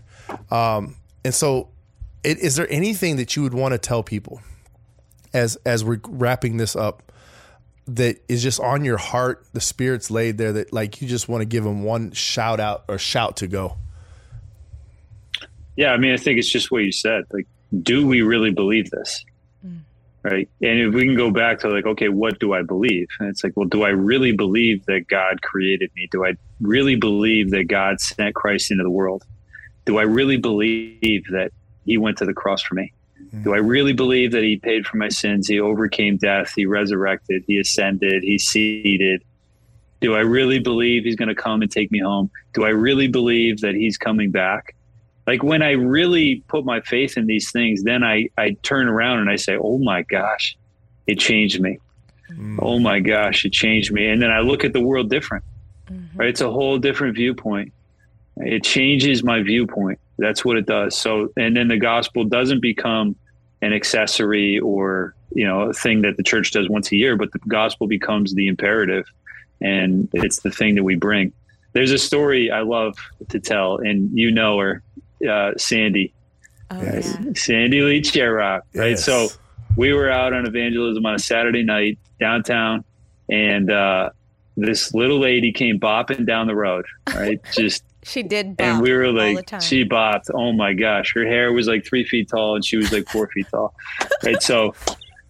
[0.51, 1.69] um, and so
[2.23, 4.41] it, is there anything that you would want to tell people
[5.33, 7.11] as as we're wrapping this up
[7.87, 9.45] that is just on your heart?
[9.53, 12.85] The spirit's laid there that like you just want to give them one shout out
[12.87, 13.77] or shout to go.
[15.75, 17.23] Yeah, I mean, I think it's just what you said.
[17.31, 17.47] Like,
[17.81, 19.23] do we really believe this?
[19.65, 19.79] Mm.
[20.23, 20.49] Right.
[20.61, 23.07] And if we can go back to like, okay, what do I believe?
[23.19, 26.09] And it's like, well, do I really believe that God created me?
[26.11, 29.23] Do I really believe that God sent Christ into the world?
[29.85, 31.51] Do I really believe that
[31.85, 32.91] he went to the cross for me?
[33.43, 35.47] Do I really believe that he paid for my sins?
[35.47, 36.53] He overcame death.
[36.55, 37.43] He resurrected.
[37.47, 38.23] He ascended.
[38.23, 39.23] He seated.
[40.01, 42.31] Do I really believe he's going to come and take me home?
[42.53, 44.75] Do I really believe that he's coming back?
[45.29, 49.19] like when I really put my faith in these things, then I, I turn around
[49.19, 50.57] and I say, oh my gosh,
[51.05, 51.77] it changed me.
[52.31, 52.57] Mm.
[52.59, 54.07] Oh my gosh, it changed me.
[54.07, 55.43] And then I look at the world different,
[55.87, 56.17] mm-hmm.
[56.17, 56.29] right?
[56.29, 57.73] It's a whole different viewpoint.
[58.37, 59.99] It changes my viewpoint.
[60.19, 60.97] That's what it does.
[60.97, 63.15] So, and then the gospel doesn't become
[63.61, 67.31] an accessory or, you know, a thing that the church does once a year, but
[67.31, 69.05] the gospel becomes the imperative
[69.61, 71.33] and it's the thing that we bring.
[71.73, 72.95] There's a story I love
[73.29, 74.83] to tell, and you know her
[75.27, 76.13] uh, Sandy.
[76.71, 77.01] Oh, yeah.
[77.35, 78.91] Sandy Lee Sherrock, right?
[78.91, 79.05] Yes.
[79.05, 79.27] So
[79.75, 82.83] we were out on evangelism on a Saturday night downtown,
[83.29, 84.09] and uh,
[84.57, 87.39] this little lady came bopping down the road, right?
[87.53, 90.25] Just she did, and we were like, she bopped.
[90.33, 93.29] Oh my gosh, her hair was like three feet tall, and she was like four
[93.29, 93.73] feet tall,
[94.23, 94.41] right?
[94.41, 94.73] So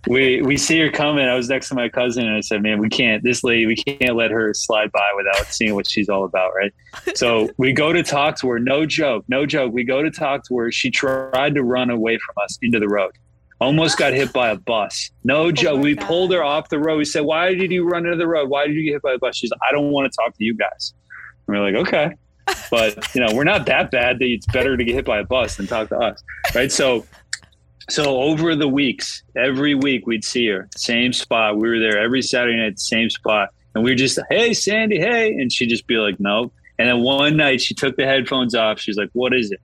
[0.07, 1.25] we we see her coming.
[1.25, 3.23] I was next to my cousin and I said, "Man, we can't.
[3.23, 6.73] This lady, we can't let her slide by without seeing what she's all about, right?"
[7.15, 8.59] So we go to talk to her.
[8.59, 9.73] No joke, no joke.
[9.73, 10.71] We go to talk to her.
[10.71, 13.11] She tried to run away from us into the road.
[13.59, 15.11] Almost got hit by a bus.
[15.25, 15.81] No oh joke.
[15.81, 16.07] we God.
[16.07, 16.97] pulled her off the road.
[16.97, 18.49] We said, "Why did you run into the road?
[18.49, 20.43] Why did you get hit by a bus?" She's, "I don't want to talk to
[20.43, 20.93] you guys."
[21.47, 22.15] And we're like, "Okay."
[22.71, 25.23] But you know, we're not that bad that it's better to get hit by a
[25.23, 26.21] bus than talk to us,
[26.53, 26.71] right?
[26.71, 27.05] So
[27.89, 31.57] so over the weeks, every week we'd see her, same spot.
[31.57, 33.49] We were there every Saturday night, same spot.
[33.73, 35.31] And we were just, hey, Sandy, hey.
[35.31, 36.53] And she'd just be like, nope.
[36.77, 38.79] And then one night she took the headphones off.
[38.79, 39.59] She's like, what is it?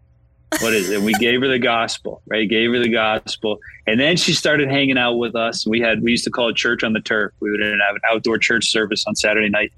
[0.59, 0.97] What is it?
[0.97, 2.49] And we gave her the gospel, right?
[2.49, 3.59] Gave her the gospel.
[3.87, 5.65] And then she started hanging out with us.
[5.65, 7.33] We had, we used to call it church on the turf.
[7.39, 9.71] We would have an outdoor church service on Saturday night.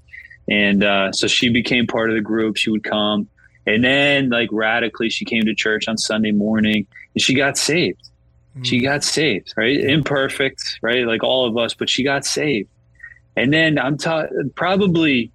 [0.48, 2.56] And uh, so she became part of the group.
[2.56, 3.28] She would come.
[3.66, 8.08] And then, like, radically, she came to church on Sunday morning and she got saved
[8.62, 8.84] she mm.
[8.84, 9.78] got saved, right?
[9.78, 11.06] Imperfect, right?
[11.06, 12.68] Like all of us, but she got saved.
[13.36, 15.30] And then I'm ta- probably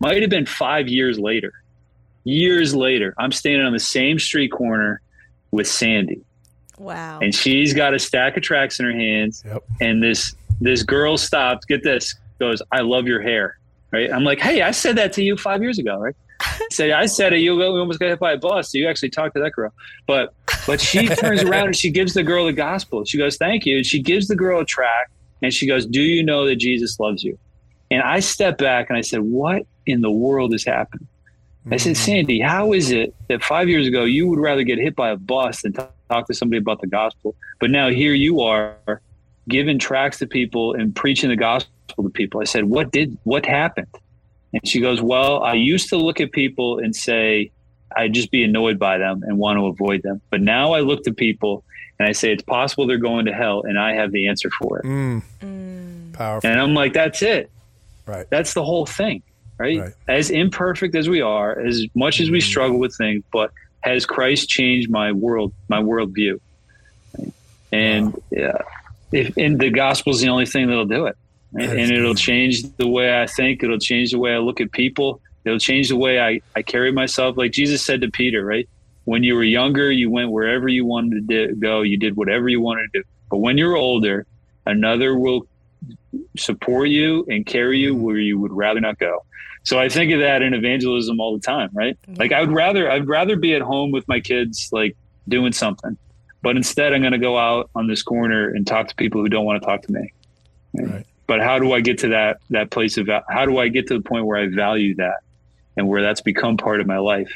[0.00, 1.52] might have been five years later.
[2.24, 5.02] Years later, I'm standing on the same street corner
[5.50, 6.22] with Sandy.
[6.78, 7.18] Wow.
[7.20, 9.42] And she's got a stack of tracts in her hands.
[9.44, 9.62] Yep.
[9.80, 13.58] And this this girl stops, get this, goes, I love your hair.
[13.94, 14.12] Right.
[14.12, 16.16] I'm like, hey, I said that to you five years ago, right?
[16.72, 17.38] Say, I said it.
[17.38, 18.72] You almost got hit by a bus.
[18.72, 19.72] So you actually talked to that girl.
[20.08, 20.34] But
[20.66, 23.04] but she turns around and she gives the girl the gospel.
[23.04, 26.00] She goes, "Thank you." And she gives the girl a tract, and she goes, "Do
[26.02, 27.38] you know that Jesus loves you?"
[27.88, 31.06] And I stepped back and I said, "What in the world is happening?"
[31.70, 31.98] I said, mm.
[31.98, 35.16] "Sandy, how is it that five years ago you would rather get hit by a
[35.16, 39.00] bus than talk to somebody about the gospel, but now here you are."
[39.46, 41.70] giving tracts to people and preaching the gospel
[42.02, 42.40] to people.
[42.40, 43.88] I said, "What did what happened?"
[44.54, 47.50] And she goes, Well, I used to look at people and say,
[47.94, 50.20] I'd just be annoyed by them and want to avoid them.
[50.30, 51.64] But now I look to people
[51.98, 54.78] and I say, It's possible they're going to hell, and I have the answer for
[54.78, 54.84] it.
[54.84, 55.22] Mm.
[55.42, 56.12] Mm.
[56.12, 56.48] Powerful.
[56.48, 57.50] And I'm like, That's it.
[58.06, 58.26] Right.
[58.30, 59.22] That's the whole thing.
[59.58, 59.78] Right?
[59.78, 59.92] right.
[60.08, 62.42] As imperfect as we are, as much as we mm.
[62.42, 66.40] struggle with things, but has Christ changed my world, my worldview?
[67.72, 68.22] And wow.
[68.30, 68.58] yeah,
[69.10, 71.16] if, and the gospel is the only thing that'll do it
[71.54, 73.62] and, and it'll change the way I think.
[73.62, 75.20] It'll change the way I look at people.
[75.44, 77.36] It'll change the way I, I carry myself.
[77.36, 78.68] Like Jesus said to Peter, right?
[79.04, 81.82] When you were younger, you went wherever you wanted to go.
[81.82, 83.08] You did whatever you wanted to do.
[83.30, 84.26] But when you're older,
[84.66, 85.46] another will
[86.36, 89.24] support you and carry you where you would rather not go.
[89.62, 91.98] So I think of that in evangelism all the time, right?
[92.02, 92.20] Mm-hmm.
[92.20, 94.96] Like I would rather I'd rather be at home with my kids, like
[95.28, 95.96] doing something,
[96.42, 99.28] but instead I'm going to go out on this corner and talk to people who
[99.28, 100.12] don't want to talk to me.
[100.74, 103.86] Right but how do I get to that that place of how do I get
[103.88, 105.18] to the point where I value that
[105.76, 107.32] and where that's become part of my life?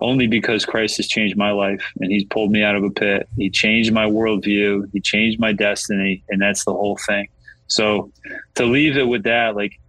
[0.00, 3.28] Only because Christ has changed my life and He's pulled me out of a pit.
[3.36, 4.90] He changed my worldview.
[4.92, 7.28] He changed my destiny, and that's the whole thing.
[7.66, 8.12] So
[8.56, 9.80] to leave it with that, like,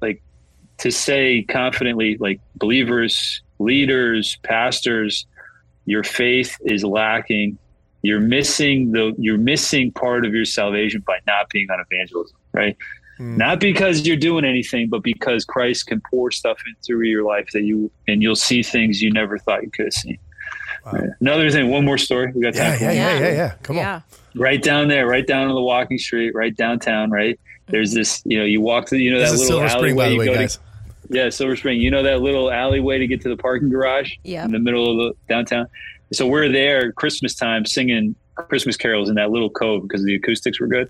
[0.00, 0.22] like
[0.78, 5.26] to say confidently, like believers, leaders, pastors,
[5.84, 7.58] your faith is lacking.
[8.02, 12.76] You're missing the you're missing part of your salvation by not being on evangelism right?
[13.18, 13.36] Mm.
[13.36, 17.48] Not because you're doing anything, but because Christ can pour stuff in through your life
[17.52, 20.18] that you and you'll see things you never thought you could have seen.
[20.86, 20.92] Wow.
[20.92, 21.10] Right.
[21.20, 22.32] Another thing, one more story.
[22.34, 23.54] We got yeah, yeah, yeah, yeah, yeah.
[23.62, 23.94] Come yeah.
[23.96, 24.02] on.
[24.34, 27.38] Right down there, right down on the walking street, right downtown, right?
[27.66, 30.04] There's this, you know, you walk through, you know, this that little Silver Spring, alleyway.
[30.04, 30.56] By the way, guys.
[30.56, 30.62] To,
[31.10, 31.80] yeah, Silver Spring.
[31.80, 34.44] You know that little alleyway to get to the parking garage yeah.
[34.44, 35.66] in the middle of the downtown.
[36.12, 40.58] So we're there Christmas time singing Christmas carols in that little cove because the acoustics
[40.60, 40.88] were good.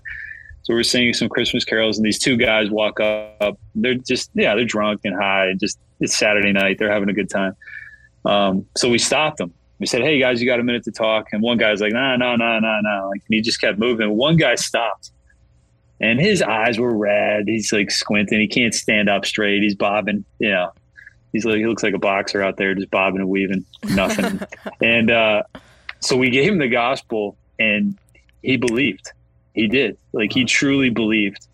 [0.63, 3.59] So we're singing some Christmas carols, and these two guys walk up.
[3.75, 5.47] They're just yeah, they're drunk and high.
[5.47, 6.77] And just it's Saturday night.
[6.77, 7.55] They're having a good time.
[8.25, 9.53] Um, so we stopped them.
[9.79, 12.15] We said, "Hey guys, you got a minute to talk?" And one guy's like, "No,
[12.15, 14.11] no, no, no, no." Like he just kept moving.
[14.11, 15.11] One guy stopped,
[15.99, 17.47] and his eyes were red.
[17.47, 18.39] He's like squinting.
[18.39, 19.63] He can't stand up straight.
[19.63, 20.71] He's bobbing, you know.
[21.33, 24.41] He's like he looks like a boxer out there, just bobbing and weaving, nothing.
[24.81, 25.43] and uh,
[25.99, 27.97] so we gave him the gospel, and
[28.43, 29.11] he believed.
[29.53, 29.97] He did.
[30.13, 31.47] Like he truly believed.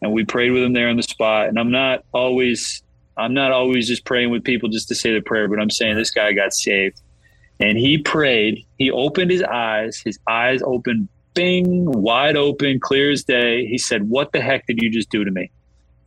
[0.00, 1.48] And we prayed with him there on the spot.
[1.48, 2.82] And I'm not always
[3.16, 5.96] I'm not always just praying with people just to say the prayer, but I'm saying
[5.96, 7.00] this guy got saved.
[7.60, 8.66] And he prayed.
[8.78, 10.00] He opened his eyes.
[10.04, 13.66] His eyes opened, bing, wide open, clear as day.
[13.66, 15.50] He said, What the heck did you just do to me?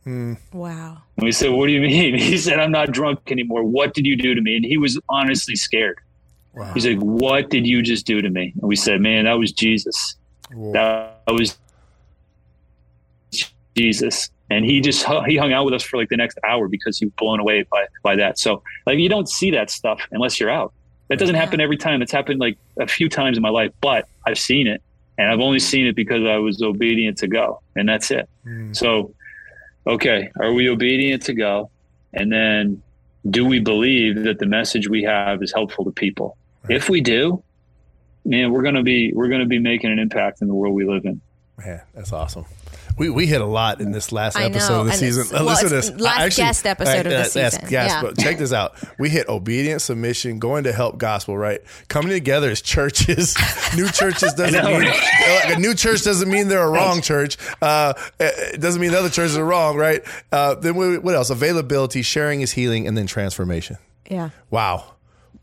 [0.04, 0.34] Hmm.
[0.52, 0.98] Wow.
[1.16, 2.18] And we said, What do you mean?
[2.18, 3.64] He said, I'm not drunk anymore.
[3.64, 4.56] What did you do to me?
[4.56, 5.98] And he was honestly scared.
[6.54, 6.72] Wow.
[6.74, 8.52] He's like, What did you just do to me?
[8.60, 10.16] And we said, Man, that was Jesus.
[10.50, 11.58] That was
[13.76, 14.30] Jesus.
[14.48, 17.06] And he just he hung out with us for like the next hour because he
[17.06, 18.38] was blown away by by that.
[18.38, 20.72] So like you don't see that stuff unless you're out.
[21.08, 22.02] That doesn't happen every time.
[22.02, 24.82] It's happened like a few times in my life, but I've seen it,
[25.18, 28.28] and I've only seen it because I was obedient to go, and that's it.
[28.42, 28.72] Hmm.
[28.72, 29.14] So,
[29.86, 31.70] okay, are we obedient to go?
[32.12, 32.82] And then,
[33.30, 36.36] do we believe that the message we have is helpful to people?
[36.68, 37.42] If we do,
[38.26, 41.04] man, we're gonna be we're gonna be making an impact in the world we live
[41.04, 41.20] in.
[41.58, 42.44] Man, that's awesome.
[42.98, 45.26] We, we hit a lot in this last episode know, of the and season.
[45.26, 45.90] Uh, well, Listen to this.
[46.00, 47.68] last actually- guest episode of the uh, last season.
[47.68, 48.02] guest, Yeah.
[48.02, 48.74] but check this out.
[48.98, 51.60] We hit obedience, submission, going to help gospel, right?
[51.88, 53.34] Coming together as churches.
[53.76, 57.36] new churches doesn't mean like a new church doesn't mean they're a wrong church.
[57.60, 60.02] Uh, it doesn't mean the other churches are wrong, right?
[60.32, 61.28] Uh, then what what else?
[61.28, 63.76] Availability, sharing is healing, and then transformation.
[64.10, 64.30] Yeah.
[64.50, 64.94] Wow.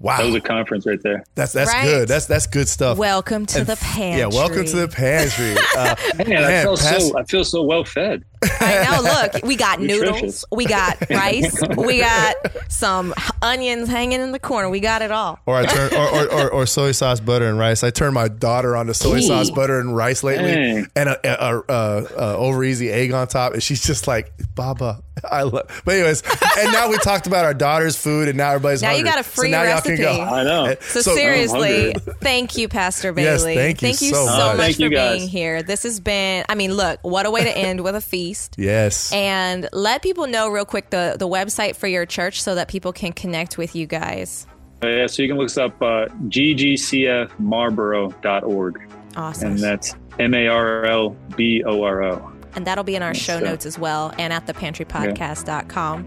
[0.03, 0.17] Wow.
[0.17, 1.23] That was a conference right there.
[1.33, 1.85] That's that's Right.
[1.85, 2.07] good.
[2.09, 2.97] That's that's good stuff.
[2.97, 4.19] Welcome to And- the pantry.
[4.19, 5.55] Yeah, welcome to the pantry.
[5.77, 5.95] Uh,
[6.27, 8.25] Man, I feel Pas- so I feel so well fed.
[8.59, 9.01] I know.
[9.33, 10.45] Look, we got noodles.
[10.51, 11.55] We got rice.
[11.77, 12.35] we got
[12.69, 14.69] some onions hanging in the corner.
[14.69, 15.39] We got it all.
[15.45, 17.83] Or I turn or, or, or, or soy sauce, butter, and rice.
[17.83, 20.87] I turned my daughter on to soy sauce, butter, and rice lately, Dang.
[20.95, 25.03] and a, a, a, a over easy egg on top, and she's just like, "Baba,
[25.29, 26.23] I love." But anyways,
[26.59, 29.23] and now we talked about our daughter's food, and now everybody's Now you got a
[29.23, 30.01] free so now recipe.
[30.01, 30.33] Y'all can go.
[30.33, 30.75] I know.
[30.93, 33.25] So, So- seriously, thank you, Pastor Bailey.
[33.31, 33.73] Yes, Bailey.
[33.73, 34.57] thank you so so much.
[34.57, 35.17] much Thank for you, guys.
[35.19, 35.63] being here.
[35.63, 36.45] This has been.
[36.49, 38.32] I mean, look, what a way to end with a feast.
[38.57, 42.67] Yes, And let people know real quick the the website for your church so that
[42.67, 44.45] people can connect with you guys.
[44.83, 49.51] Uh, yeah, so you can look us up uh, ggcfmarlboro.org, Awesome.
[49.51, 52.32] and that's M A R L B O R O.
[52.55, 56.05] and that'll be in our show So- notes as well and at thepantrypodcast.com.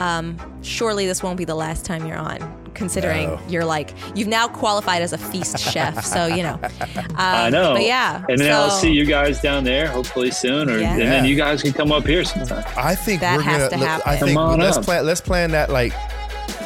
[0.00, 2.38] Um, surely this won't be the last time you're on,
[2.74, 3.40] considering No.
[3.48, 6.04] you're like, you've now qualified as a feast chef.
[6.04, 6.58] So, you know.
[6.62, 6.70] Um,
[7.16, 7.74] I know.
[7.74, 8.24] But yeah.
[8.28, 10.92] And then I'll see you guys down there, hopefully soon, or Yeah.
[10.92, 12.64] and then you guys can come up here sometime.
[12.76, 13.82] I think That we're has gonna.
[13.82, 14.18] to I happen.
[14.18, 14.84] think Come on let's up.
[14.84, 15.06] plan.
[15.06, 15.92] Let's plan that like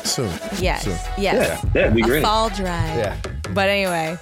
[0.05, 0.31] soon.
[0.61, 0.85] Yes.
[0.85, 0.93] Soon.
[1.18, 1.18] Yes.
[1.18, 2.22] Yeah, yeah, it'd be A great.
[2.22, 2.97] fall drive.
[2.99, 3.16] Yeah.
[3.55, 4.16] But anyway,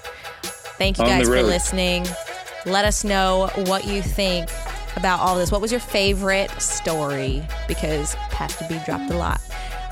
[0.78, 2.06] thank you On guys for listening.
[2.66, 4.48] Let us know what you think
[4.98, 5.50] about all this.
[5.50, 7.42] What was your favorite story?
[7.66, 9.40] Because Pastor B dropped a lot.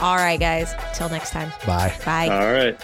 [0.00, 0.74] All right, guys.
[0.94, 1.50] Till next time.
[1.66, 1.94] Bye.
[2.04, 2.28] Bye.
[2.28, 2.78] All right.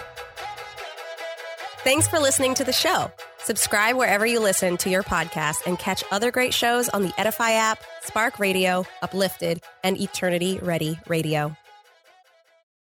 [1.85, 3.11] Thanks for listening to the show.
[3.39, 7.51] Subscribe wherever you listen to your podcast and catch other great shows on the Edify
[7.53, 11.57] app, Spark Radio, Uplifted, and Eternity Ready Radio.